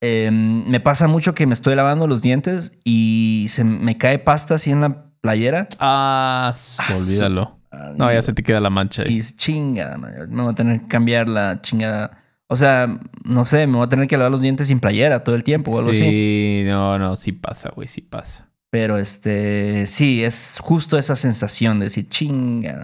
em, 0.01 0.65
me 0.67 0.79
pasa 0.79 1.07
mucho 1.07 1.35
que 1.35 1.45
me 1.45 1.53
estoy 1.53 1.75
lavando 1.75 2.07
los 2.07 2.21
dientes 2.21 2.71
y 2.83 3.47
se 3.49 3.63
me 3.63 3.97
cae 3.97 4.17
pasta 4.19 4.55
así 4.55 4.71
en 4.71 4.81
la 4.81 5.05
playera. 5.21 5.67
Ah, 5.79 6.53
Ah, 6.79 6.93
olvídalo. 6.97 7.57
No, 7.97 8.11
ya 8.11 8.21
se 8.21 8.33
te 8.33 8.43
queda 8.43 8.59
la 8.59 8.69
mancha 8.69 9.07
Y 9.07 9.19
es 9.19 9.35
chingada, 9.37 9.97
madre, 9.97 10.27
me 10.27 10.41
voy 10.43 10.51
a 10.51 10.55
tener 10.55 10.81
que 10.81 10.87
cambiar 10.87 11.29
la 11.29 11.61
chingada. 11.61 12.17
O 12.51 12.57
sea, 12.57 12.99
no 13.23 13.45
sé, 13.45 13.65
me 13.65 13.77
voy 13.77 13.85
a 13.85 13.87
tener 13.87 14.09
que 14.09 14.17
lavar 14.17 14.29
los 14.29 14.41
dientes 14.41 14.67
sin 14.67 14.81
playera 14.81 15.23
todo 15.23 15.35
el 15.35 15.43
tiempo 15.45 15.71
o 15.71 15.79
algo 15.79 15.91
así. 15.91 16.01
Sí, 16.01 16.63
no, 16.65 16.99
no, 16.99 17.15
sí 17.15 17.31
pasa, 17.31 17.69
güey, 17.73 17.87
sí 17.87 18.01
pasa. 18.01 18.49
Pero 18.69 18.97
este, 18.97 19.87
sí, 19.87 20.21
es 20.21 20.59
justo 20.61 20.97
esa 20.97 21.15
sensación 21.15 21.79
de 21.79 21.85
decir 21.85 22.09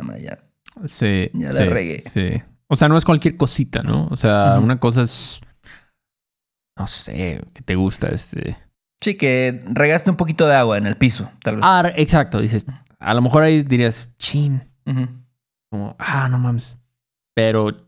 madre, 0.03 0.21
ya. 0.21 0.39
Sí. 0.87 1.29
Ya 1.33 1.51
sí, 1.51 1.59
la 1.59 1.65
regué. 1.65 1.99
Sí. 1.99 2.41
O 2.67 2.77
sea, 2.77 2.87
no 2.87 2.95
es 2.95 3.03
cualquier 3.03 3.35
cosita, 3.35 3.83
¿no? 3.83 4.07
O 4.09 4.15
sea, 4.15 4.57
una 4.57 4.79
cosa 4.79 5.01
es. 5.01 5.41
No 6.77 6.87
sé, 6.87 7.43
que 7.53 7.61
te 7.61 7.75
gusta 7.75 8.07
este. 8.07 8.57
Sí, 9.01 9.15
que 9.15 9.59
regaste 9.65 10.09
un 10.09 10.15
poquito 10.15 10.47
de 10.47 10.55
agua 10.55 10.77
en 10.77 10.85
el 10.85 10.95
piso, 10.95 11.29
tal 11.43 11.57
vez. 11.57 11.65
Ah, 11.67 11.91
exacto. 11.97 12.39
Dices, 12.39 12.65
a 12.99 13.13
lo 13.13 13.21
mejor 13.21 13.43
ahí 13.43 13.63
dirías, 13.63 14.07
chin. 14.17 14.63
Como, 15.69 15.93
ah, 15.99 16.29
no 16.29 16.39
mames. 16.39 16.77
Pero 17.35 17.86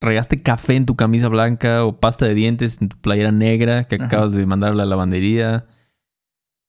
regaste 0.00 0.42
café 0.42 0.76
en 0.76 0.86
tu 0.86 0.96
camisa 0.96 1.28
blanca 1.28 1.84
o 1.84 2.00
pasta 2.00 2.26
de 2.26 2.34
dientes 2.34 2.80
en 2.80 2.88
tu 2.88 2.96
playera 2.98 3.32
negra 3.32 3.84
que 3.84 3.96
Ajá. 3.96 4.06
acabas 4.06 4.32
de 4.32 4.46
mandar 4.46 4.72
a 4.72 4.74
la 4.74 4.86
lavandería. 4.86 5.66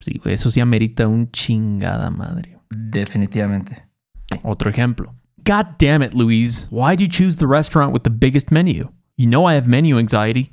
Sí, 0.01 0.19
güey, 0.23 0.35
eso 0.35 0.51
sí 0.51 0.59
amerita 0.59 1.07
un 1.07 1.31
chingada 1.31 2.09
madre. 2.09 2.57
Definitivamente. 2.69 3.87
Otro 4.43 4.69
ejemplo. 4.69 5.13
God 5.45 5.77
damn 5.79 6.03
it, 6.03 6.13
Louise. 6.13 6.67
Why'd 6.69 6.99
you 6.99 7.07
choose 7.07 7.37
the 7.37 7.47
restaurant 7.47 7.93
with 7.93 8.01
the 8.03 8.09
biggest 8.09 8.51
menu? 8.51 8.91
You 9.17 9.27
know 9.27 9.49
I 9.49 9.55
have 9.55 9.67
menu 9.67 9.97
anxiety. 9.97 10.51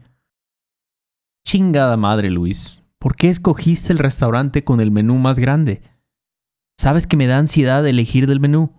Chingada 1.46 1.96
madre, 1.96 2.30
Luis. 2.30 2.82
¿Por 2.98 3.16
qué 3.16 3.28
escogiste 3.28 3.92
el 3.92 3.98
restaurante 3.98 4.64
con 4.64 4.80
el 4.80 4.90
menú 4.90 5.16
más 5.16 5.38
grande? 5.38 5.82
¿Sabes 6.78 7.06
que 7.06 7.16
me 7.16 7.26
da 7.26 7.38
ansiedad 7.38 7.86
elegir 7.86 8.26
del 8.26 8.40
menú? 8.40 8.72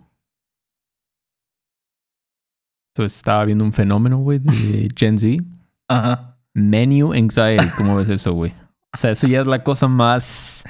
Entonces 2.94 3.16
estaba 3.16 3.44
viendo 3.44 3.64
un 3.64 3.72
fenómeno, 3.72 4.18
güey, 4.18 4.40
de 4.40 4.88
Gen 4.96 5.18
Z. 5.18 5.42
Ajá. 5.88 6.38
Menu 6.54 7.12
anxiety. 7.12 7.66
¿Cómo 7.76 7.96
ves 7.96 8.08
eso, 8.08 8.32
güey? 8.32 8.52
O 8.92 8.96
sea, 8.96 9.12
eso 9.12 9.26
ya 9.26 9.40
es 9.40 9.46
la 9.46 9.62
cosa 9.62 9.86
más 9.86 10.64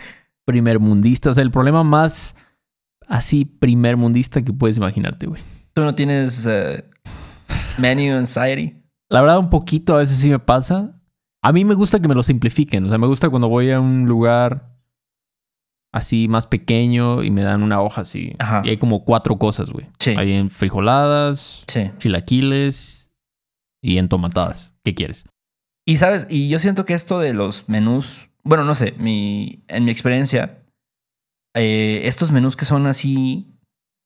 primermundista. 0.44 1.30
O 1.30 1.34
sea, 1.34 1.42
el 1.42 1.50
problema 1.50 1.82
más 1.82 2.36
así 3.08 3.44
primermundista 3.44 4.42
que 4.42 4.52
puedes 4.52 4.76
imaginarte, 4.76 5.26
güey. 5.26 5.42
¿Tú 5.72 5.82
no 5.82 5.94
tienes 5.94 6.46
eh, 6.46 6.84
menu 7.78 8.16
anxiety? 8.16 8.76
La 9.08 9.22
verdad, 9.22 9.38
un 9.38 9.50
poquito 9.50 9.94
a 9.94 9.98
veces 9.98 10.18
sí 10.18 10.30
me 10.30 10.38
pasa. 10.38 11.00
A 11.42 11.52
mí 11.52 11.64
me 11.64 11.74
gusta 11.74 12.00
que 12.00 12.08
me 12.08 12.14
lo 12.14 12.22
simplifiquen. 12.22 12.84
O 12.84 12.88
sea, 12.88 12.98
me 12.98 13.06
gusta 13.06 13.30
cuando 13.30 13.48
voy 13.48 13.70
a 13.70 13.80
un 13.80 14.06
lugar 14.06 14.69
así 15.92 16.28
más 16.28 16.46
pequeño 16.46 17.22
y 17.22 17.30
me 17.30 17.42
dan 17.42 17.62
una 17.62 17.80
hoja 17.82 18.02
así. 18.02 18.34
Ajá. 18.38 18.62
Y 18.64 18.70
hay 18.70 18.76
como 18.76 19.04
cuatro 19.04 19.38
cosas, 19.38 19.70
güey. 19.70 19.86
Sí. 19.98 20.14
Hay 20.16 20.32
en 20.32 20.50
frijoladas, 20.50 21.64
Sí. 21.66 21.90
chilaquiles 21.98 23.10
y 23.82 23.98
entomatadas. 23.98 24.72
¿Qué 24.84 24.94
quieres? 24.94 25.24
Y 25.86 25.96
sabes, 25.96 26.26
y 26.30 26.48
yo 26.48 26.58
siento 26.58 26.84
que 26.84 26.94
esto 26.94 27.18
de 27.18 27.34
los 27.34 27.68
menús, 27.68 28.30
bueno, 28.44 28.64
no 28.64 28.74
sé, 28.74 28.92
mi, 28.98 29.64
en 29.68 29.84
mi 29.84 29.90
experiencia, 29.90 30.62
eh, 31.54 32.02
estos 32.04 32.30
menús 32.30 32.54
que 32.56 32.64
son 32.64 32.86
así 32.86 33.46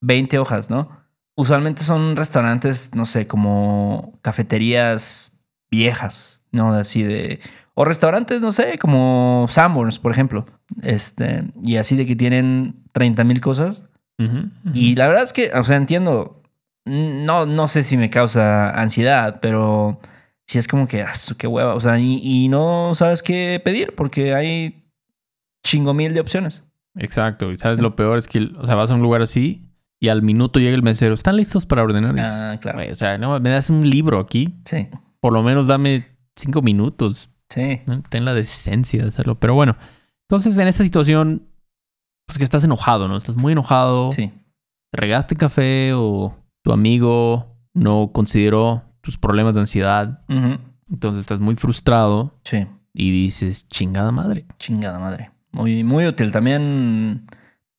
20 0.00 0.38
hojas, 0.38 0.70
¿no? 0.70 0.88
Usualmente 1.36 1.82
son 1.82 2.16
restaurantes, 2.16 2.94
no 2.94 3.06
sé, 3.06 3.26
como 3.26 4.18
cafeterías 4.22 5.36
viejas, 5.70 6.40
¿no? 6.54 6.72
Así 6.72 7.02
de... 7.02 7.40
O 7.74 7.84
restaurantes, 7.84 8.40
no 8.40 8.52
sé, 8.52 8.78
como 8.78 9.46
Sanborns, 9.48 9.98
por 9.98 10.12
ejemplo. 10.12 10.46
Este, 10.82 11.44
y 11.64 11.76
así 11.76 11.96
de 11.96 12.06
que 12.06 12.14
tienen 12.14 12.76
30 12.92 13.24
mil 13.24 13.40
cosas. 13.40 13.82
Y 14.72 14.94
la 14.94 15.08
verdad 15.08 15.24
es 15.24 15.32
que, 15.32 15.50
o 15.52 15.64
sea, 15.64 15.76
entiendo. 15.76 16.40
No, 16.86 17.46
no 17.46 17.66
sé 17.66 17.82
si 17.82 17.96
me 17.96 18.10
causa 18.10 18.70
ansiedad, 18.70 19.40
pero 19.42 19.98
sí 20.46 20.58
es 20.58 20.68
como 20.68 20.86
que, 20.86 21.02
ah, 21.02 21.12
qué 21.36 21.46
hueva. 21.48 21.74
O 21.74 21.80
sea, 21.80 21.98
y, 21.98 22.20
y 22.22 22.48
no 22.48 22.94
sabes 22.94 23.22
qué 23.22 23.60
pedir 23.64 23.94
porque 23.96 24.34
hay 24.34 24.84
chingo 25.64 25.94
mil 25.94 26.14
de 26.14 26.20
opciones. 26.20 26.62
Exacto. 26.96 27.50
Y 27.50 27.56
sabes, 27.56 27.80
lo 27.80 27.96
peor 27.96 28.18
es 28.18 28.28
que, 28.28 28.50
o 28.56 28.66
sea, 28.66 28.76
vas 28.76 28.92
a 28.92 28.94
un 28.94 29.02
lugar 29.02 29.20
así 29.22 29.66
y 29.98 30.08
al 30.10 30.22
minuto 30.22 30.60
llega 30.60 30.76
el 30.76 30.82
mesero. 30.84 31.14
¿Están 31.14 31.36
listos 31.36 31.66
para 31.66 31.82
ordenar? 31.82 32.14
Ah, 32.20 32.56
claro. 32.60 32.78
"Güey, 32.78 32.92
o 32.92 32.94
sea, 32.94 33.18
no, 33.18 33.40
me 33.40 33.50
das 33.50 33.68
un 33.70 33.88
libro 33.90 34.20
aquí. 34.20 34.54
Sí, 34.64 34.86
Por 35.20 35.32
lo 35.32 35.42
menos 35.42 35.66
dame 35.66 36.04
cinco 36.36 36.62
minutos. 36.62 37.30
sí. 37.48 37.80
Ten 38.08 38.24
la 38.24 38.34
decencia 38.34 39.02
de 39.02 39.08
hacerlo. 39.08 39.38
Pero 39.38 39.54
bueno, 39.54 39.76
entonces 40.28 40.56
en 40.58 40.66
esta 40.68 40.82
situación, 40.84 41.46
pues 42.26 42.38
que 42.38 42.44
estás 42.44 42.64
enojado, 42.64 43.08
¿no? 43.08 43.16
Estás 43.16 43.36
muy 43.36 43.52
enojado. 43.52 44.10
Sí. 44.12 44.32
Te 44.90 45.00
regaste 45.00 45.36
café 45.36 45.92
o 45.94 46.34
tu 46.62 46.72
amigo 46.72 47.56
no 47.74 48.10
consideró 48.12 48.82
tus 49.00 49.18
problemas 49.18 49.54
de 49.54 49.60
ansiedad. 49.62 50.22
Entonces 50.90 51.20
estás 51.20 51.40
muy 51.40 51.56
frustrado 51.56 52.38
Sí. 52.44 52.66
y 52.92 53.10
dices, 53.10 53.68
chingada 53.68 54.10
madre. 54.12 54.46
Chingada 54.58 54.98
madre. 54.98 55.30
Muy, 55.50 55.84
muy 55.84 56.06
útil. 56.06 56.30
También 56.32 57.26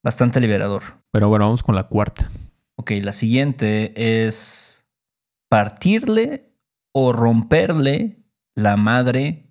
bastante 0.04 0.40
liberador. 0.40 0.82
Pero 1.10 1.28
bueno, 1.28 1.46
vamos 1.46 1.62
con 1.62 1.74
la 1.74 1.84
cuarta. 1.84 2.30
Ok, 2.76 2.92
la 3.02 3.12
siguiente 3.14 4.26
es 4.26 4.86
partirle 5.48 6.52
o 6.92 7.12
romperle 7.12 8.18
la 8.56 8.76
madre 8.76 9.44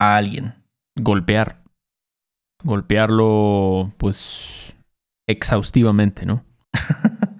a 0.00 0.16
alguien. 0.16 0.54
Golpear. 1.00 1.62
Golpearlo, 2.64 3.92
pues, 3.98 4.74
exhaustivamente, 5.28 6.26
¿no? 6.26 6.44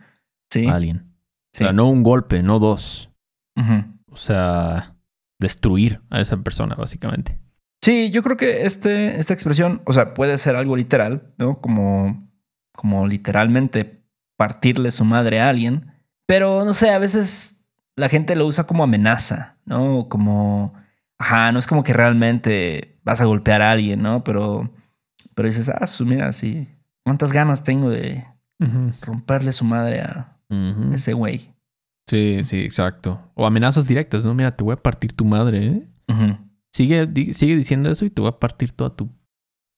Sí. 0.53 0.69
A 0.69 0.77
alguien. 0.77 1.13
sí. 1.53 1.65
O 1.65 1.67
sea, 1.67 1.73
no 1.73 1.89
un 1.89 2.05
golpe, 2.05 2.41
no 2.45 2.61
dos. 2.61 3.11
Ujú. 3.57 3.87
O 4.13 4.17
sea, 4.17 4.95
destruir 5.41 6.01
a 6.11 6.21
esa 6.21 6.37
persona, 6.37 6.77
básicamente. 6.77 7.41
Sí, 7.83 8.13
yo 8.13 8.23
creo 8.23 8.37
que 8.37 8.63
este, 8.63 9.19
esta 9.19 9.35
expresión, 9.35 9.83
o 9.85 9.93
sea, 9.93 10.15
puede 10.15 10.39
ser 10.39 10.55
algo 10.55 10.77
literal, 10.77 11.35
¿no? 11.39 11.61
Como, 11.61 12.31
como 12.73 13.09
literalmente 13.09 14.05
partirle 14.37 14.93
su 14.93 15.05
madre 15.05 15.41
a 15.41 15.49
alguien. 15.49 15.93
Pero 16.27 16.65
no 16.65 16.73
sé, 16.73 16.91
a 16.91 16.99
veces 16.99 17.54
la 17.97 18.09
gente 18.09 18.37
lo 18.37 18.47
usa 18.47 18.65
como 18.65 18.83
amenaza, 18.85 19.57
¿no? 19.65 20.09
Como, 20.09 20.75
ajá, 21.19 21.53
no 21.53 21.59
es 21.59 21.67
como 21.67 21.83
que 21.83 21.93
realmente 21.93 22.99
vas 23.05 23.21
a 23.21 23.25
golpear 23.25 23.63
a 23.63 23.71
alguien, 23.71 24.03
¿no? 24.03 24.25
Pero, 24.25 24.71
pero 25.35 25.49
dices, 25.49 25.69
ah, 25.69 25.87
su, 25.87 26.05
mira, 26.07 26.33
sí, 26.33 26.69
cuántas 27.05 27.33
ganas 27.33 27.65
tengo 27.65 27.91
de 27.91 28.25
romperle 29.03 29.53
su 29.53 29.65
madre 29.65 30.01
a 30.01 30.37
ese 30.95 31.13
güey. 31.13 31.51
Sí, 32.09 32.41
sí, 32.45 32.61
exacto. 32.61 33.31
O 33.35 33.47
amenazas 33.47 33.89
directas, 33.89 34.25
¿no? 34.25 34.35
Mira, 34.35 34.55
te 34.57 34.63
voy 34.65 34.75
a 34.75 34.83
partir 34.83 35.13
tu 35.13 35.25
madre, 35.25 35.67
¿eh? 35.67 35.89
Sigue, 36.73 37.07
di- 37.07 37.35
sigue 37.35 37.57
diciendo 37.57 37.91
eso 37.91 38.05
y 38.05 38.11
te 38.11 38.21
voy 38.21 38.29
a 38.31 38.39
partir 38.39 38.73
toda 38.73 38.91
tu 38.91 39.09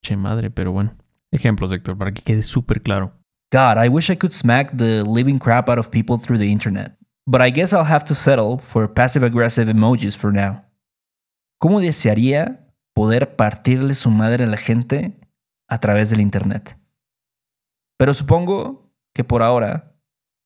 che 0.03 0.15
madre, 0.17 0.49
pero 0.51 0.71
bueno. 0.71 0.95
Ejemplos, 1.31 1.71
Héctor, 1.71 1.97
para 1.97 2.11
que 2.13 2.21
quede 2.21 2.41
súper 2.43 2.81
claro. 2.81 3.13
God, 3.51 3.83
I 3.83 3.87
wish 3.89 4.09
I 4.09 4.15
could 4.17 4.31
smack 4.33 4.75
the 4.75 5.03
living 5.03 5.37
crap 5.37 5.69
out 5.69 5.77
of 5.77 5.89
people 5.89 6.17
through 6.17 6.39
the 6.39 6.47
internet. 6.47 6.97
But 7.29 7.41
I 7.41 7.51
guess 7.51 7.73
I'll 7.73 7.83
have 7.83 8.05
to 8.05 8.15
settle 8.15 8.57
for 8.59 8.87
passive 8.87 9.25
aggressive 9.25 9.69
emojis 9.69 10.15
for 10.15 10.31
now. 10.31 10.63
¿Cómo 11.59 11.81
desearía 11.81 12.71
poder 12.93 13.35
partirle 13.35 13.95
su 13.95 14.09
madre 14.09 14.45
a 14.45 14.47
la 14.47 14.55
gente 14.55 15.19
a 15.67 15.79
través 15.79 16.09
del 16.09 16.21
internet? 16.21 16.79
Pero 17.97 18.13
supongo 18.13 18.93
que 19.13 19.25
por 19.25 19.43
ahora 19.43 19.93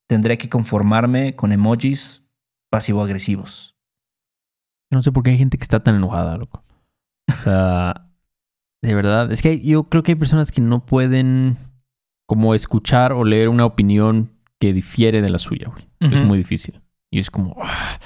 tendré 0.09 0.39
que 0.39 0.49
conformarme 0.49 1.35
con 1.35 1.51
emojis 1.51 2.25
pasivo-agresivos. 2.71 3.75
No 4.89 5.03
sé 5.03 5.11
por 5.11 5.21
qué 5.21 5.31
hay 5.31 5.37
gente 5.37 5.57
que 5.57 5.63
está 5.63 5.83
tan 5.83 5.95
enojada, 5.95 6.35
loco. 6.37 6.63
O 7.29 7.43
sea, 7.43 8.09
de 8.81 8.95
verdad. 8.95 9.31
Es 9.31 9.43
que 9.43 9.59
yo 9.59 9.83
creo 9.83 10.01
que 10.01 10.13
hay 10.13 10.17
personas 10.17 10.51
que 10.51 10.61
no 10.61 10.83
pueden 10.83 11.57
como 12.27 12.55
escuchar 12.55 13.13
o 13.13 13.23
leer 13.23 13.49
una 13.49 13.65
opinión 13.65 14.31
que 14.61 14.71
difiere 14.73 15.21
de 15.21 15.29
la 15.29 15.39
suya, 15.39 15.67
güey. 15.69 15.89
Es 16.13 16.21
muy 16.21 16.37
difícil. 16.37 16.81
Y 17.11 17.19
es 17.19 17.29
como... 17.31 17.55
ah, 17.61 17.97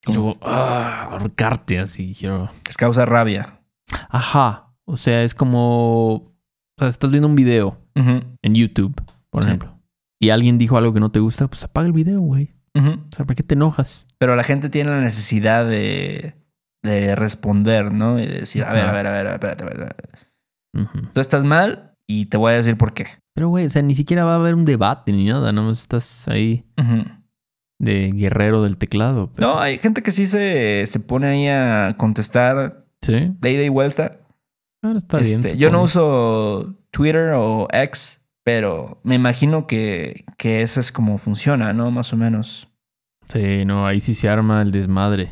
quiero 0.00 0.38
ah, 0.40 1.08
ahorcarte 1.12 1.78
así. 1.80 2.14
Quiero... 2.18 2.48
Les 2.66 2.76
causa 2.76 3.04
rabia. 3.04 3.60
Ajá. 4.08 4.72
O 4.86 4.96
sea, 4.96 5.22
es 5.24 5.34
como... 5.34 6.12
O 6.14 6.32
sea, 6.78 6.88
estás 6.88 7.10
viendo 7.10 7.28
un 7.28 7.34
video 7.36 7.76
en 7.94 8.54
YouTube, 8.54 8.94
por 9.28 9.42
Sí. 9.42 9.48
ejemplo. 9.48 9.76
Y 10.20 10.30
alguien 10.30 10.56
dijo 10.56 10.78
algo 10.78 10.92
que 10.94 11.00
no 11.00 11.10
te 11.10 11.18
gusta, 11.18 11.48
pues 11.48 11.64
apaga 11.64 11.86
el 11.88 11.92
video, 11.92 12.20
güey. 12.20 12.54
ujú. 12.74 12.90
O 12.90 13.08
sea, 13.14 13.26
¿por 13.26 13.34
qué 13.36 13.42
te 13.42 13.54
enojas? 13.54 14.06
Pero 14.18 14.36
la 14.36 14.44
gente 14.44 14.68
tiene 14.70 14.90
la 14.90 15.00
necesidad 15.00 15.66
de, 15.66 16.34
de 16.82 17.14
responder, 17.16 17.92
¿no? 17.92 18.18
Y 18.20 18.26
decir, 18.26 18.62
a 18.64 18.72
ver, 18.72 18.86
a 18.86 18.92
ver, 18.92 19.06
a 19.06 19.10
ver, 19.12 19.26
espérate, 19.26 19.64
espérate. 19.64 20.08
Tú 21.12 21.20
estás 21.20 21.42
mal 21.44 21.96
y 22.10 22.26
te 22.26 22.36
voy 22.36 22.52
a 22.52 22.56
decir 22.56 22.76
por 22.76 22.92
qué. 22.92 23.06
Pero, 23.34 23.48
güey, 23.48 23.66
o 23.66 23.70
sea, 23.70 23.82
ni 23.82 23.94
siquiera 23.94 24.24
va 24.24 24.32
a 24.32 24.36
haber 24.36 24.54
un 24.54 24.64
debate 24.64 25.12
ni 25.12 25.26
nada. 25.26 25.52
Nada 25.52 25.68
más 25.68 25.80
estás 25.80 26.26
ahí 26.28 26.64
de 27.78 28.10
guerrero 28.14 28.62
del 28.62 28.76
teclado. 28.76 29.30
pero- 29.34 29.48
No, 29.48 29.60
hay 29.60 29.78
gente 29.78 30.02
que 30.02 30.12
sí 30.12 30.26
se, 30.26 30.84
se 30.86 31.00
pone 31.00 31.26
ahí 31.28 31.46
a 31.48 31.94
contestar 31.96 32.84
Sí. 33.02 33.32
de 33.38 33.52
ida 33.52 33.62
y 33.62 33.68
vuelta. 33.68 34.18
Claro, 34.82 34.98
está 34.98 35.18
bien. 35.18 35.40
Este, 35.44 35.56
yo 35.56 35.70
no 35.70 35.82
uso 35.82 36.74
Twitter 36.90 37.32
o 37.34 37.68
X, 37.72 38.20
pero 38.44 39.00
me 39.04 39.14
imagino 39.14 39.66
que, 39.66 40.24
que 40.36 40.62
eso 40.62 40.80
es 40.80 40.92
como 40.92 41.18
funciona, 41.18 41.72
¿no? 41.72 41.90
Más 41.90 42.12
o 42.12 42.16
menos. 42.16 42.68
Sí, 43.26 43.64
no, 43.64 43.86
ahí 43.86 44.00
sí 44.00 44.14
se 44.14 44.28
arma 44.28 44.60
el 44.62 44.72
desmadre 44.72 45.30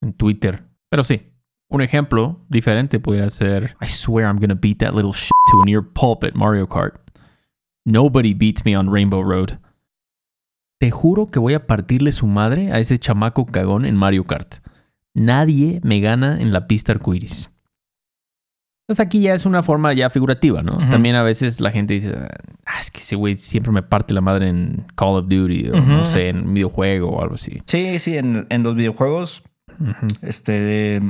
en 0.00 0.12
Twitter. 0.14 0.64
Pero 0.90 1.02
sí, 1.04 1.22
un 1.68 1.80
ejemplo 1.82 2.40
diferente 2.48 3.00
podría 3.00 3.28
ser: 3.30 3.76
I 3.80 3.88
swear 3.88 4.26
I'm 4.28 4.38
gonna 4.38 4.54
beat 4.54 4.78
that 4.78 4.94
little 4.94 5.12
shit 5.12 5.32
to 5.50 5.62
a 5.62 5.64
near 5.64 5.82
pulp 5.82 6.24
at 6.24 6.34
Mario 6.34 6.66
Kart. 6.66 6.94
Nobody 7.84 8.32
beats 8.34 8.64
me 8.64 8.76
on 8.76 8.90
Rainbow 8.92 9.22
Road. 9.22 9.58
te 10.78 10.90
juro 10.90 11.26
que 11.26 11.38
voy 11.38 11.54
a 11.54 11.66
partirle 11.66 12.12
su 12.12 12.26
madre 12.26 12.70
a 12.72 12.78
ese 12.78 12.98
chamaco 12.98 13.46
cagón 13.46 13.86
en 13.86 13.96
Mario 13.96 14.24
Kart. 14.24 14.56
Nadie 15.14 15.80
me 15.82 16.00
gana 16.00 16.40
en 16.40 16.52
la 16.52 16.66
pista 16.66 16.92
arcoiris. 16.92 17.50
Pues 18.86 19.00
aquí 19.00 19.20
ya 19.20 19.32
es 19.34 19.46
una 19.46 19.62
forma 19.62 19.94
ya 19.94 20.10
figurativa, 20.10 20.62
¿no? 20.62 20.76
También 20.90 21.14
a 21.14 21.22
veces 21.22 21.58
la 21.60 21.70
gente 21.70 21.94
dice, 21.94 22.14
ah, 22.66 22.80
es 22.80 22.90
que 22.90 23.00
ese 23.00 23.16
güey 23.16 23.36
siempre 23.36 23.72
me 23.72 23.82
parte 23.82 24.12
la 24.12 24.20
madre 24.20 24.48
en 24.50 24.84
Call 24.94 25.14
of 25.16 25.28
Duty 25.28 25.70
o 25.70 25.80
no 25.80 26.04
sé, 26.04 26.28
en 26.28 26.48
un 26.48 26.52
videojuego 26.54 27.08
o 27.08 27.22
algo 27.22 27.36
así. 27.36 27.62
Sí, 27.64 27.98
sí, 27.98 28.18
en, 28.18 28.46
en 28.50 28.62
los 28.62 28.74
videojuegos 28.74 29.42
Ujú. 29.80 30.08
este, 30.20 31.00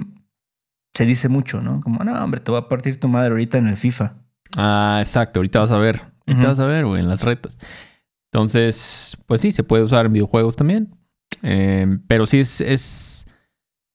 se 0.94 1.04
dice 1.04 1.28
mucho, 1.28 1.61
¿no? 1.61 1.80
Como, 1.80 2.04
no, 2.04 2.22
hombre, 2.22 2.40
te 2.40 2.52
va 2.52 2.59
a 2.59 2.68
partir 2.68 3.00
tu 3.00 3.09
madre 3.09 3.30
ahorita 3.30 3.59
en 3.59 3.66
el 3.66 3.76
FIFA. 3.76 4.14
Ah, 4.57 4.98
exacto. 5.00 5.40
Ahorita 5.40 5.61
vas 5.61 5.72
a 5.72 5.78
ver. 5.78 6.00
Ahorita 6.26 6.48
vas 6.48 6.61
a 6.61 6.66
ver, 6.66 6.87
güey, 6.87 7.02
en 7.02 7.09
las 7.09 7.22
retas. 7.22 7.59
Entonces, 8.33 9.16
pues 9.26 9.40
sí, 9.40 9.52
se 9.52 9.64
puede 9.64 9.83
usar 9.83 10.07
en 10.07 10.12
videojuegos 10.12 10.57
también. 10.57 10.96
Eh, 11.42 11.98
pero 12.07 12.26
sí 12.26 12.38
es, 12.38 12.61
es, 12.61 13.26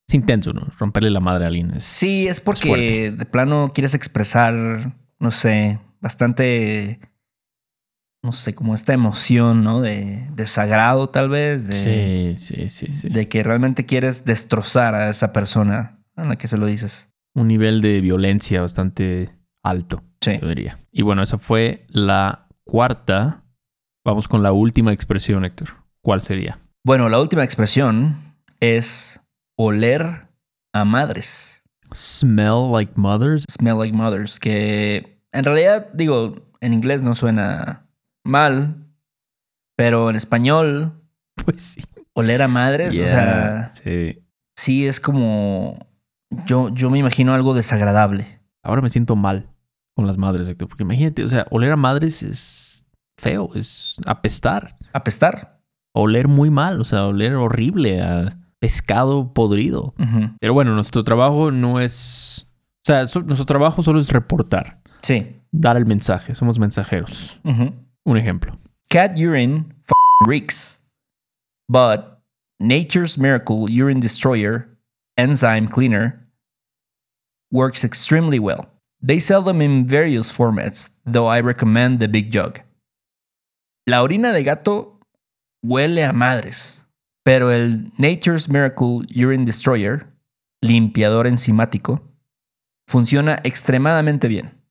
es 0.08 0.14
intenso, 0.14 0.54
¿no? 0.54 0.62
Romperle 0.78 1.10
la 1.10 1.22
madre 1.22 1.46
a 1.46 1.48
alguien. 1.48 1.72
Es, 1.76 1.84
Sí, 1.86 2.28
es 2.28 2.42
porque 2.42 3.12
de 3.12 3.26
plano 3.26 3.72
quieres 3.74 3.94
expresar, 3.94 4.94
no 5.20 5.32
sé, 5.32 5.80
bastante, 6.02 7.00
no 8.22 8.34
sé, 8.34 8.54
como 8.54 8.76
esta 8.76 8.94
emoción, 8.94 9.64
¿no? 9.64 9.82
De, 9.82 10.28
de 10.34 10.48
sagrado 10.48 11.10
tal 11.10 11.30
vez, 11.30 11.66
de, 11.68 12.36
sí, 12.38 12.56
sí, 12.56 12.70
sí, 12.70 12.94
sí. 12.94 13.10
de 13.10 13.28
que 13.30 13.42
realmente 13.42 13.86
quieres 13.86 14.26
destrozar 14.26 14.96
a 14.96 15.10
esa 15.10 15.34
persona 15.34 15.99
a 16.22 16.26
la 16.26 16.36
que 16.38 16.48
se 16.48 16.58
lo 16.58 16.66
dices. 16.66 17.10
Un 17.36 17.48
nivel 17.48 17.82
de 17.82 18.02
violencia 18.02 18.62
bastante 18.62 19.30
alto, 19.64 20.04
Sí. 20.22 20.38
yo 20.42 20.48
diría. 20.50 20.78
Y 20.92 21.02
bueno, 21.04 21.22
esa 21.24 21.38
fue 21.38 21.86
la 21.90 22.48
cuarta. 22.64 23.44
Vamos 24.06 24.28
con 24.28 24.44
la 24.44 24.52
última 24.52 24.92
expresión, 24.94 25.46
Héctor. 25.46 25.70
¿Cuál 26.02 26.22
sería? 26.22 26.60
Bueno, 26.84 27.10
la 27.10 27.20
última 27.20 27.44
expresión 27.44 28.36
es 28.60 29.20
oler 29.58 30.28
a 30.74 30.86
madres. 30.86 31.64
Smell 31.94 32.72
like 32.72 32.94
mothers. 32.96 33.46
Smell 33.50 33.78
like 33.78 33.96
mothers, 33.96 34.40
que 34.40 35.22
en 35.32 35.44
realidad, 35.44 35.90
digo, 35.94 36.50
en 36.62 36.74
inglés 36.74 37.02
no 37.04 37.16
suena 37.16 37.88
mal, 38.24 38.76
pero 39.76 40.10
en 40.10 40.16
español, 40.16 40.94
Pues 41.46 41.62
sí. 41.62 41.82
oler 42.14 42.42
a 42.42 42.48
madres, 42.48 43.00
o 43.00 43.08
sea, 43.08 43.70
sí. 43.72 44.24
sí 44.56 44.86
es 44.88 45.00
como. 45.00 45.88
Yo, 46.46 46.70
yo 46.70 46.90
me 46.90 47.00
imagino 47.00 47.34
algo 47.34 47.54
desagradable. 47.54 48.40
Ahora 48.64 48.82
me 48.82 48.90
siento 48.90 49.16
mal 49.16 49.48
con 49.96 50.06
las 50.08 50.18
madres, 50.18 50.48
Héctor. 50.48 50.68
Porque 50.68 50.84
imagínate, 50.84 51.24
o 51.24 51.30
sea, 51.30 51.48
oler 51.52 51.72
a 51.72 51.76
madres 51.76 52.22
es 52.24 52.88
feo, 53.18 53.50
es 53.56 53.96
apestar. 54.06 54.78
Apestar. 54.94 55.60
Oler 55.94 56.28
muy 56.28 56.50
mal, 56.50 56.80
o 56.82 56.86
sea, 56.86 57.06
oler 57.08 57.36
horrible 57.36 58.02
a 58.02 58.38
pescado 58.60 59.34
podrido. 59.34 59.94
Pero 60.40 60.54
bueno, 60.54 60.74
nuestro 60.76 61.04
trabajo 61.04 61.52
no 61.52 61.80
es... 61.80 62.48
O 62.78 62.86
sea, 62.86 63.08
so- 63.08 63.22
nuestro 63.24 63.46
trabajo 63.46 63.82
solo 63.84 64.00
es 64.00 64.10
reportar, 64.10 64.82
Sí. 65.02 65.36
dar 65.52 65.78
el 65.78 65.86
mensaje. 65.86 66.36
Somos 66.36 66.60
mensajeros. 66.60 67.40
Un 67.44 68.18
ejemplo. 68.18 68.58
Cat 68.90 69.18
urine 69.18 69.66
f 69.84 69.94
reeks, 70.28 70.84
but 71.68 72.02
Nature's 72.60 73.18
Miracle 73.18 73.66
Urine 73.70 74.00
Destroyer 74.02 74.68
Enzyme 75.20 75.68
Cleaner 75.68 76.26
works 77.52 77.84
extremely 77.84 78.40
well. 78.40 78.70
They 79.02 79.20
sell 79.20 79.44
them 79.44 79.62
in 79.62 79.86
various 79.86 80.32
formats, 80.32 80.88
though 81.06 81.28
I 81.28 81.42
recommend 81.42 82.00
the 82.00 82.08
big 82.08 82.32
jug. 82.32 82.62
La 83.86 84.02
orina 84.02 84.32
de 84.32 84.44
gato 84.44 84.98
huele 85.62 86.06
a 86.06 86.14
madres, 86.14 86.86
pero 87.26 87.52
el 87.52 87.92
Nature's 87.98 88.48
Miracle 88.48 89.02
Urine 89.14 89.44
Destroyer, 89.44 90.08
limpiador 90.62 91.28
enzimático, 91.28 92.02
funciona 92.88 93.42
extremadamente 93.44 94.30
bien. 94.30 94.62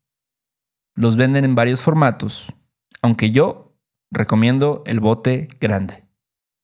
Los 0.96 1.16
venden 1.16 1.44
en 1.44 1.54
varios 1.54 1.82
formatos, 1.82 2.54
aunque 3.02 3.32
yo 3.32 3.76
recomiendo 4.10 4.82
el 4.86 5.00
bote 5.00 5.48
grande. 5.60 6.04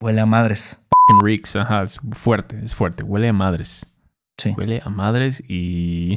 Huele 0.01 0.23
a 0.23 0.27
madres. 0.27 0.81
En 1.09 1.21
Reeks, 1.21 1.57
ajá, 1.57 1.83
es 1.83 1.99
fuerte, 2.13 2.61
es 2.65 2.75
fuerte. 2.75 3.03
Huele 3.05 3.29
a 3.29 3.33
madres. 3.33 3.87
Sí. 4.39 4.55
Huele 4.57 4.81
a 4.85 4.89
madres 4.91 5.43
y... 5.49 6.17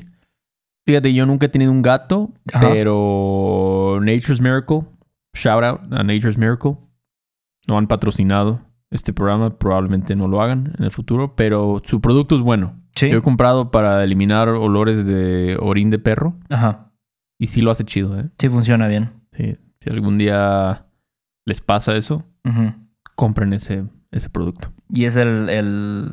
Fíjate, 0.85 1.13
yo 1.13 1.25
nunca 1.25 1.47
he 1.47 1.49
tenido 1.49 1.71
un 1.71 1.81
gato, 1.81 2.31
Ajá. 2.53 2.69
pero 2.69 3.99
Nature's 4.01 4.39
Miracle, 4.39 4.83
shout 5.33 5.61
out 5.61 5.81
a 5.91 6.01
Nature's 6.01 6.37
Miracle. 6.37 6.77
No 7.67 7.77
han 7.77 7.87
patrocinado 7.87 8.61
este 8.89 9.11
programa, 9.11 9.57
probablemente 9.59 10.15
no 10.15 10.29
lo 10.29 10.41
hagan 10.41 10.73
en 10.77 10.85
el 10.85 10.91
futuro, 10.91 11.35
pero 11.35 11.81
su 11.83 11.99
producto 11.99 12.37
es 12.37 12.41
bueno. 12.41 12.79
Sí. 12.95 13.09
Yo 13.09 13.17
he 13.17 13.21
comprado 13.21 13.69
para 13.69 14.01
eliminar 14.01 14.47
olores 14.47 15.05
de 15.05 15.57
orín 15.61 15.89
de 15.89 15.99
perro 15.99 16.35
Ajá. 16.49 16.93
y 17.37 17.47
sí 17.47 17.59
lo 17.59 17.69
hace 17.69 17.83
chido, 17.83 18.17
¿eh? 18.17 18.29
Sí 18.39 18.47
funciona 18.47 18.87
bien. 18.87 19.11
Sí, 19.33 19.57
si 19.81 19.89
algún 19.89 20.17
día 20.17 20.85
les 21.45 21.59
pasa 21.59 21.97
eso, 21.97 22.23
compren 23.15 23.51
ese, 23.51 23.83
ese 24.11 24.29
producto. 24.29 24.71
Y 24.93 25.05
es 25.05 25.17
el, 25.17 25.49
el, 25.49 26.11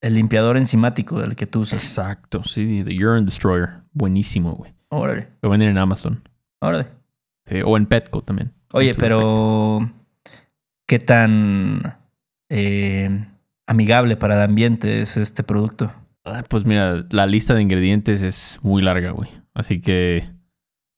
el 0.00 0.14
limpiador 0.14 0.56
enzimático 0.56 1.20
del 1.20 1.36
que 1.36 1.46
tú 1.46 1.60
usas. 1.60 1.82
Exacto, 1.82 2.44
sí, 2.44 2.82
The 2.84 2.92
Urine 3.06 3.24
Destroyer. 3.26 3.80
Buenísimo, 3.92 4.52
güey. 4.52 4.74
Órale. 4.90 5.28
Lo 5.42 5.50
venden 5.50 5.68
en 5.70 5.78
Amazon. 5.78 6.22
Órale. 6.60 6.88
Sí, 7.46 7.60
o 7.64 7.76
en 7.76 7.86
Petco 7.86 8.22
también. 8.22 8.52
Oye, 8.72 8.88
Mucho 8.88 9.00
pero 9.00 9.92
¿qué 10.86 10.98
tan 10.98 11.96
eh, 12.50 13.26
amigable 13.66 14.16
para 14.16 14.34
el 14.36 14.42
ambiente 14.42 15.00
es 15.02 15.16
este 15.16 15.42
producto? 15.42 15.92
Ah, 16.24 16.42
Pues 16.48 16.64
mira, 16.64 17.04
la 17.10 17.26
lista 17.26 17.54
de 17.54 17.62
ingredientes 17.62 18.22
es 18.22 18.58
muy 18.62 18.82
larga, 18.82 19.10
güey. 19.12 19.30
Así 19.54 19.80
que 19.80 20.28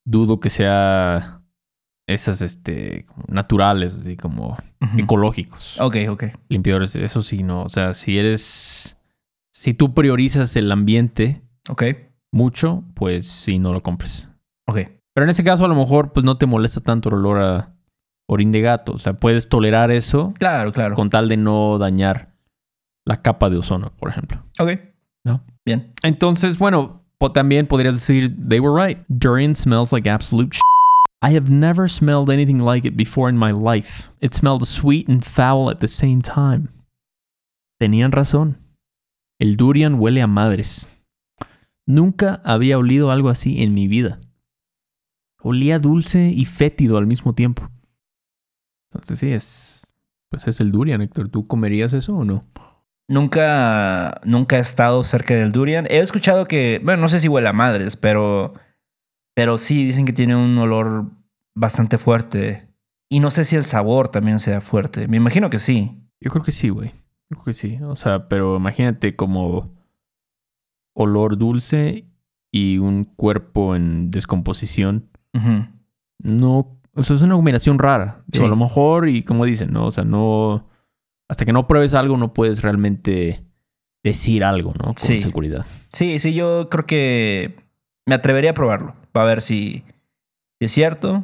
dudo 0.05 0.41
que 0.41 0.51
sea 0.51 1.40
esas, 2.13 2.43
este, 2.43 3.07
naturales, 3.29 3.95
así 3.95 4.17
como 4.17 4.57
ecológicos. 4.97 5.81
Ok, 5.81 5.97
ok. 6.09 6.25
Limpiadores, 6.49 6.97
eso 6.97 7.23
sí, 7.23 7.43
no. 7.43 7.63
O 7.63 7.69
sea, 7.69 7.93
si 7.95 8.19
eres, 8.19 8.97
si 9.53 9.75
tú 9.75 9.95
priorizas 9.95 10.55
el 10.57 10.71
ambiente 10.73 11.43
Ok. 11.69 11.85
mucho, 12.33 12.85
pues 12.95 13.27
sí, 13.29 13.59
no 13.59 13.73
lo 13.73 13.83
compres. 13.83 14.29
Ok. 14.67 14.79
Pero 15.15 15.25
en 15.25 15.31
ese 15.31 15.45
caso, 15.45 15.65
a 15.65 15.69
lo 15.69 15.75
mejor, 15.75 16.13
pues 16.13 16.25
no 16.25 16.37
te 16.39 16.47
molesta 16.47 16.81
tanto 16.81 17.09
el 17.09 17.17
olor 17.17 17.39
a 17.43 17.75
orín 18.29 18.53
de 18.53 18.61
gato. 18.61 18.93
O 18.93 18.99
sea, 18.99 19.15
puedes 19.15 19.49
tolerar 19.49 19.91
eso 19.91 20.33
Claro, 20.39 20.73
claro. 20.73 20.95
con 20.95 21.11
tal 21.11 21.29
de 21.29 21.37
no 21.37 21.79
dañar 21.79 22.35
la 23.05 23.17
capa 23.23 23.51
de 23.51 23.59
ozono, 23.59 23.93
por 23.97 24.09
ejemplo. 24.11 24.45
Ok. 24.59 24.71
¿No? 25.25 25.45
Bien. 25.67 25.93
Entonces, 26.03 26.59
bueno, 26.59 27.05
también 27.35 27.67
podrías 27.67 27.95
decir, 27.95 28.35
they 28.49 28.61
were 28.61 28.73
right. 28.89 28.99
Durian 29.09 29.55
smells 29.55 29.93
like 29.93 30.09
absolute 30.09 30.57
sh 30.57 30.61
I 31.23 31.35
have 31.35 31.51
never 31.51 31.87
smelled 31.87 32.31
anything 32.31 32.59
like 32.59 32.87
it 32.87 32.97
before 32.97 33.29
in 33.29 33.37
my 33.37 33.53
life. 33.53 34.11
It 34.21 34.35
smelled 34.35 34.67
sweet 34.67 35.09
and 35.09 35.23
foul 35.23 35.71
at 35.71 35.81
the 35.81 35.89
same 35.89 36.23
time. 36.23 36.69
Tenían 37.79 38.13
razón. 38.13 38.57
El 39.39 39.57
durian 39.57 39.95
huele 40.01 40.23
a 40.23 40.27
madres. 40.27 40.89
Nunca 41.87 42.41
había 42.45 42.79
olido 42.79 43.11
algo 43.11 43.29
así 43.29 43.63
en 43.63 43.75
mi 43.75 43.87
vida. 43.89 44.19
Olía 45.43 45.79
dulce 45.79 46.29
y 46.29 46.45
fétido 46.45 46.99
al 46.99 47.07
mismo 47.07 47.35
tiempo. 47.35 47.71
Entonces 48.91 49.19
sí, 49.19 49.33
es... 49.33 49.95
Pues 50.31 50.47
es 50.47 50.61
el 50.61 50.71
durian, 50.71 51.03
Héctor. 51.03 51.29
¿Tú 51.29 51.47
comerías 51.47 51.93
eso 51.93 52.17
o 52.17 52.25
no? 52.25 52.45
Nunca, 53.09 54.21
nunca 54.25 54.59
he 54.59 54.61
estado 54.61 55.03
cerca 55.03 55.35
del 55.35 55.51
durian. 55.51 55.87
He 55.91 55.99
escuchado 55.99 56.47
que, 56.47 56.81
bueno, 56.85 57.03
no 57.03 57.09
sé 57.09 57.19
si 57.19 57.27
huele 57.29 57.49
a 57.49 57.53
madres, 57.53 57.97
pero, 57.97 58.55
pero 59.41 59.57
sí 59.57 59.87
dicen 59.87 60.05
que 60.05 60.13
tiene 60.13 60.37
un 60.37 60.59
olor 60.59 61.07
bastante 61.55 61.97
fuerte. 61.97 62.69
Y 63.09 63.21
no 63.21 63.31
sé 63.31 63.47
si 63.47 63.57
el 63.57 63.65
sabor 63.65 64.11
también 64.11 64.39
sea 64.39 64.61
fuerte. 64.61 65.09
Me 65.09 65.17
imagino 65.17 65.49
que 65.49 65.59
sí. 65.59 65.97
Yo 66.21 66.31
creo 66.31 66.45
que 66.45 66.53
sí, 66.53 66.69
güey. 66.69 66.91
Yo 67.31 67.37
creo 67.39 67.45
que 67.47 67.53
sí. 67.55 67.79
O 67.83 67.97
sea, 67.97 68.29
pero 68.29 68.59
imagínate 68.59 69.17
como 69.17 69.73
olor 70.95 71.39
dulce 71.39 72.05
y 72.53 72.77
un 72.77 73.05
cuerpo 73.05 73.75
en 73.75 74.11
descomposición. 74.11 75.09
No, 76.19 76.79
o 76.93 77.03
sea, 77.03 77.17
es 77.17 77.23
una 77.23 77.35
combinación 77.37 77.79
rara. 77.79 78.23
A 78.39 78.47
lo 78.47 78.57
mejor, 78.57 79.09
y 79.09 79.23
como 79.23 79.47
dicen, 79.47 79.71
¿no? 79.73 79.87
O 79.87 79.91
sea, 79.91 80.05
no. 80.05 80.69
Hasta 81.31 81.47
que 81.47 81.55
no 81.55 81.67
pruebes 81.67 81.95
algo, 81.95 82.19
no 82.19 82.35
puedes 82.35 82.61
realmente 82.61 83.43
decir 84.05 84.45
algo, 84.45 84.75
¿no? 84.79 84.89
Con 84.89 84.99
Sí. 84.99 85.19
seguridad. 85.19 85.65
Sí, 85.95 86.19
sí, 86.19 86.35
yo 86.35 86.69
creo 86.69 86.85
que 86.85 87.70
me 88.11 88.17
atrevería 88.17 88.51
a 88.51 88.55
probarlo. 88.55 88.97
Para 89.13 89.27
ver 89.27 89.41
si, 89.41 89.85
si 90.59 90.65
es 90.67 90.73
cierto. 90.73 91.23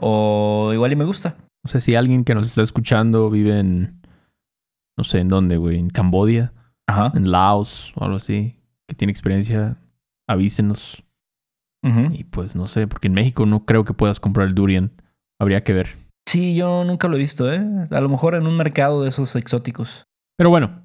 O 0.00 0.70
igual 0.72 0.92
y 0.92 0.96
me 0.96 1.04
gusta. 1.04 1.36
O 1.64 1.68
sea, 1.68 1.80
si 1.80 1.96
alguien 1.96 2.22
que 2.24 2.34
nos 2.36 2.46
está 2.46 2.62
escuchando 2.62 3.28
vive 3.28 3.58
en. 3.58 4.00
No 4.96 5.02
sé 5.02 5.18
en 5.18 5.28
dónde, 5.28 5.56
güey. 5.56 5.78
En 5.78 5.90
Cambodia, 5.90 6.52
Ajá. 6.86 7.12
en 7.16 7.30
Laos 7.32 7.92
o 7.96 8.04
algo 8.04 8.16
así. 8.16 8.54
Que 8.86 8.94
tiene 8.94 9.10
experiencia, 9.10 9.76
avísenos. 10.28 11.02
Ujú. 11.84 12.12
Y 12.12 12.22
pues 12.24 12.54
no 12.54 12.68
sé, 12.68 12.86
porque 12.86 13.08
en 13.08 13.14
México 13.14 13.44
no 13.46 13.64
creo 13.64 13.84
que 13.84 13.94
puedas 13.94 14.20
comprar 14.20 14.46
el 14.46 14.54
durian. 14.54 14.92
Habría 15.40 15.62
que 15.64 15.72
ver. 15.72 15.96
Sí, 16.28 16.54
yo 16.54 16.84
nunca 16.84 17.08
lo 17.08 17.16
he 17.16 17.20
visto, 17.20 17.52
¿eh? 17.52 17.60
A 17.90 18.00
lo 18.00 18.08
mejor 18.08 18.34
en 18.36 18.46
un 18.46 18.56
mercado 18.56 19.02
de 19.02 19.08
esos 19.08 19.34
exóticos. 19.34 20.06
Pero 20.36 20.50
bueno, 20.50 20.84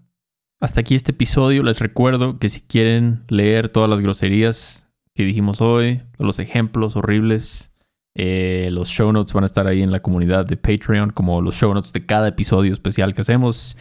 hasta 0.60 0.82
aquí 0.82 0.96
este 0.96 1.12
episodio. 1.12 1.64
Les 1.64 1.80
recuerdo 1.80 2.40
que 2.40 2.50
si 2.50 2.62
quieren 2.62 3.24
leer 3.28 3.70
todas 3.70 3.90
las 3.90 4.00
groserías 4.00 4.88
que 5.16 5.24
dijimos 5.24 5.62
hoy, 5.62 6.02
los 6.18 6.40
ejemplos 6.40 6.96
horribles, 6.96 7.74
eh, 8.16 8.70
los 8.72 8.90
show 8.90 9.12
notes 9.12 9.34
van 9.34 9.44
a 9.44 9.48
estar 9.48 9.66
ahí 9.66 9.82
en 9.82 9.92
la 9.92 10.02
comunidad 10.02 10.46
de 10.46 10.58
Patreon, 10.58 11.12
como 11.12 11.42
los 11.42 11.56
show 11.56 11.74
notes 11.74 11.94
de 11.94 12.06
cada 12.06 12.28
episodio 12.28 12.72
especial 12.74 13.14
que 13.14 13.22
hacemos, 13.22 13.76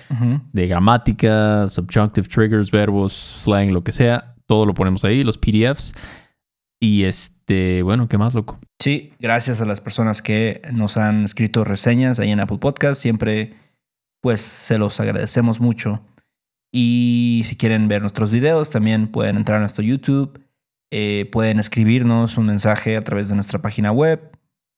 de 0.53 0.67
gramática, 0.67 1.69
subjunctive 1.69 2.29
triggers, 2.29 2.71
verbos, 2.71 3.13
slang, 3.13 3.73
lo 3.73 3.85
que 3.85 3.93
sea. 3.93 4.35
Todo 4.47 4.67
lo 4.67 4.75
ponemos 4.75 5.05
ahí, 5.05 5.23
los 5.23 5.39
PDFs. 5.39 5.95
Y 6.81 7.05
este, 7.05 7.83
bueno, 7.83 8.09
¿qué 8.09 8.19
más, 8.19 8.35
loco? 8.35 8.59
Sí, 8.81 9.13
gracias 9.21 9.61
a 9.61 9.67
las 9.67 9.81
personas 9.81 10.21
que 10.21 10.63
nos 10.73 10.97
han 10.97 11.25
escrito 11.25 11.63
reseñas 11.63 12.19
ahí 12.19 12.31
en 12.33 12.41
Apple 12.41 12.59
Podcast. 12.59 13.01
Siempre, 13.01 13.55
pues, 14.21 14.41
se 14.41 14.79
los 14.79 14.99
agradecemos 14.99 15.61
mucho. 15.61 16.03
Y 16.73 17.45
si 17.47 17.57
quieren 17.57 17.87
ver 17.87 18.01
nuestros 18.01 18.31
videos, 18.31 18.71
también 18.71 19.09
pueden 19.09 19.37
entrar 19.37 19.59
a 19.59 19.61
nuestro 19.61 19.85
YouTube 19.85 20.43
eh, 20.95 21.27
pueden 21.33 21.59
escribirnos 21.59 22.37
un 22.37 22.45
mensaje 22.45 22.99
a 22.99 23.03
través 23.03 23.31
de 23.31 23.35
nuestra 23.35 23.63
página 23.63 23.93
web 23.93 24.31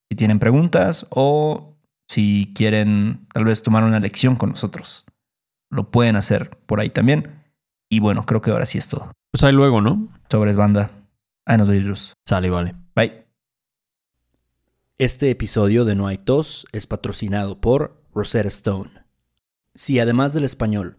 si 0.09 0.15
tienen 0.15 0.39
preguntas 0.39 1.09
o 1.11 1.77
si 2.07 2.53
quieren 2.55 3.27
tal 3.33 3.45
vez 3.45 3.65
tomar 3.65 3.83
una 3.83 3.99
lección 3.99 4.37
con 4.37 4.51
nosotros. 4.51 5.05
Lo 5.71 5.91
pueden 5.91 6.15
hacer 6.15 6.51
por 6.67 6.79
ahí 6.79 6.89
también. 6.89 7.43
Y 7.89 7.99
bueno, 7.99 8.27
creo 8.27 8.41
que 8.41 8.53
ahora 8.53 8.65
sí 8.65 8.79
es 8.79 8.87
todo. 8.87 9.11
Pues 9.33 9.43
ahí 9.43 9.53
luego, 9.53 9.81
¿no? 9.81 10.09
Sobres 10.31 10.57
banda. 10.57 10.93
Ahí 11.47 11.59
nos 11.59 11.67
vemos. 11.67 12.15
Sale, 12.25 12.49
vale. 12.49 12.77
Bye. 12.95 13.27
Este 14.99 15.31
episodio 15.31 15.85
de 15.85 15.97
No 15.97 16.07
hay 16.07 16.19
tos 16.19 16.65
es 16.71 16.87
patrocinado 16.87 17.61
por 17.61 18.01
Rosetta 18.15 18.47
Stone. 18.47 18.93
Si 19.75 19.99
además 19.99 20.33
del 20.33 20.45
español 20.45 20.99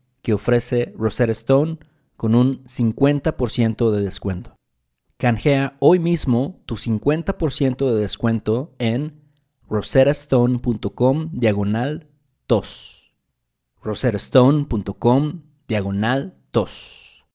que 0.21 0.33
ofrece 0.33 0.93
Rosetta 0.97 1.31
Stone 1.31 1.79
con 2.15 2.35
un 2.35 2.63
50% 2.65 3.91
de 3.91 4.01
descuento. 4.01 4.55
Canjea 5.17 5.75
hoy 5.79 5.99
mismo 5.99 6.61
tu 6.65 6.75
50% 6.75 7.93
de 7.93 7.99
descuento 7.99 8.73
en 8.79 9.21
roserastone.com 9.69 11.29
diagonal 11.31 12.07
tos. 12.47 13.13
roserastone.com 13.81 15.41
diagonal 15.67 16.37
tos. 16.51 17.25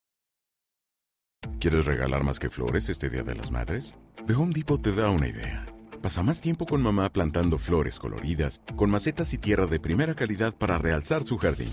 ¿Quieres 1.61 1.87
regalar 1.87 2.25
más 2.25 2.38
que 2.38 2.51
flores 2.51 2.88
este 2.88 3.09
Día 3.09 3.22
de 3.22 3.35
las 3.35 3.51
Madres? 3.51 3.94
The 4.27 4.35
Home 4.35 4.53
Depot 4.53 4.81
te 4.81 4.92
da 4.92 5.11
una 5.11 5.29
idea. 5.29 5.66
Pasa 6.03 6.22
más 6.22 6.40
tiempo 6.40 6.66
con 6.66 6.83
mamá 6.83 7.12
plantando 7.12 7.59
flores 7.59 7.99
coloridas, 7.99 8.61
con 8.77 8.90
macetas 8.90 9.33
y 9.33 9.38
tierra 9.38 9.66
de 9.66 9.81
primera 9.81 10.14
calidad 10.14 10.55
para 10.55 10.79
realzar 10.79 11.25
su 11.25 11.38
jardín. 11.38 11.72